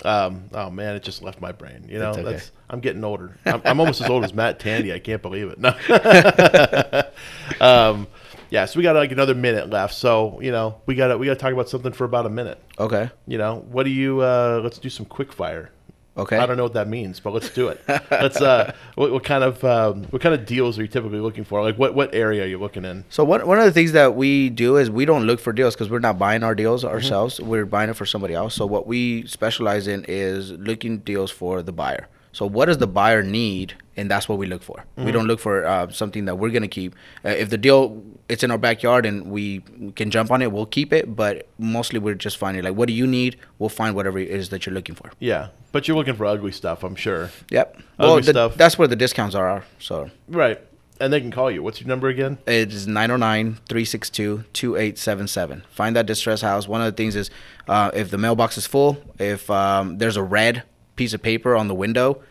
[0.05, 1.87] um, oh man, it just left my brain.
[1.89, 2.33] You know, That's okay.
[2.33, 3.37] that's, I'm getting older.
[3.47, 4.93] I'm, I'm almost as old as Matt Tandy.
[4.93, 5.59] I can't believe it.
[5.59, 5.71] No.
[7.61, 8.07] um,
[8.51, 8.67] yeah.
[8.67, 9.95] So we got like another minute left.
[9.95, 12.31] So, you know, we got to, we got to talk about something for about a
[12.31, 12.61] minute.
[12.79, 13.11] Okay.
[13.27, 15.71] You know, what do you, uh, let's do some quick fire.
[16.17, 16.37] Okay.
[16.37, 17.81] I don't know what that means, but let's do it.
[17.89, 21.43] let's, uh, what, what kind of, um, what kind of deals are you typically looking
[21.43, 21.61] for?
[21.63, 23.05] Like what, what area are you looking in?
[23.09, 25.75] So one one of the things that we do is we don't look for deals
[25.75, 26.95] because we're not buying our deals Mm-hmm.
[26.95, 27.41] ourselves.
[27.41, 28.55] We're buying it for somebody else.
[28.55, 32.09] So what we specialize in is looking deals for the buyer.
[32.35, 34.85] So what does the buyer need, and that's what we look for.
[34.97, 35.13] We Mhm.
[35.13, 36.95] don't look for uh, something that we're gonna keep.
[37.25, 39.63] Uh, if the deal it's in our backyard and we
[39.95, 41.15] can jump on it, we'll keep it.
[41.15, 43.37] But mostly we're just finding like, what do you need?
[43.59, 45.13] We'll find whatever it is that you're looking for.
[45.21, 47.31] Yeah, but you're looking for ugly stuff, I'm sure.
[47.51, 47.77] Yep.
[47.99, 48.57] Ugly Well, the- stuff.
[48.57, 49.63] that's where the discounts are.
[49.79, 50.61] So Right.
[51.01, 51.61] And they can call you.
[51.63, 52.39] What's your number again?
[52.47, 55.63] It is 909-362-2877.
[55.71, 56.69] Find that distress house.
[56.69, 57.31] One of the things is
[57.69, 60.63] uh, if the mailbox is full, if um, there's a red
[60.97, 62.23] piece of paper on the window,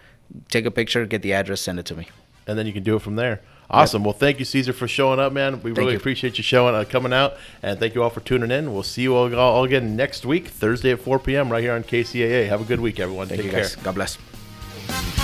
[0.49, 2.07] take a picture, get the address, send it to me.
[2.47, 3.41] And then you can do it from there.
[3.69, 4.03] Awesome.
[4.03, 5.61] Well, thank you, Caesar, for showing up, man.
[5.63, 5.97] We really you.
[5.97, 8.73] appreciate you showing, uh, coming out, and thank you all for tuning in.
[8.73, 11.51] We'll see you all, all again next week, Thursday at 4 p.m.
[11.51, 12.47] right here on KCAA.
[12.49, 13.27] Have a good week, everyone.
[13.27, 13.61] Thank Take you care.
[13.61, 13.75] guys.
[13.77, 15.22] God bless.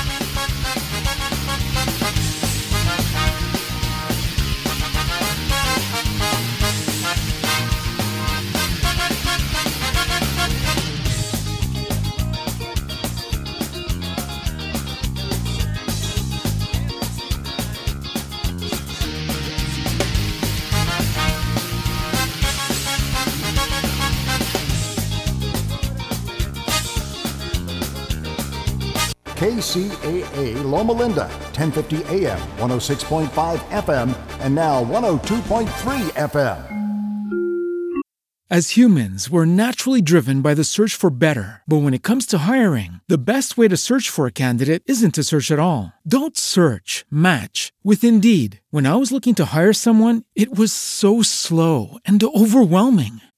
[29.69, 35.67] KCAA Loma Linda, 1050 AM, 106.5 FM, and now 102.3
[36.13, 36.79] FM.
[38.51, 41.61] As humans, we're naturally driven by the search for better.
[41.67, 45.13] But when it comes to hiring, the best way to search for a candidate isn't
[45.13, 45.93] to search at all.
[46.01, 48.61] Don't search, match with Indeed.
[48.71, 53.21] When I was looking to hire someone, it was so slow and overwhelming.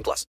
[0.00, 0.26] 18 plus.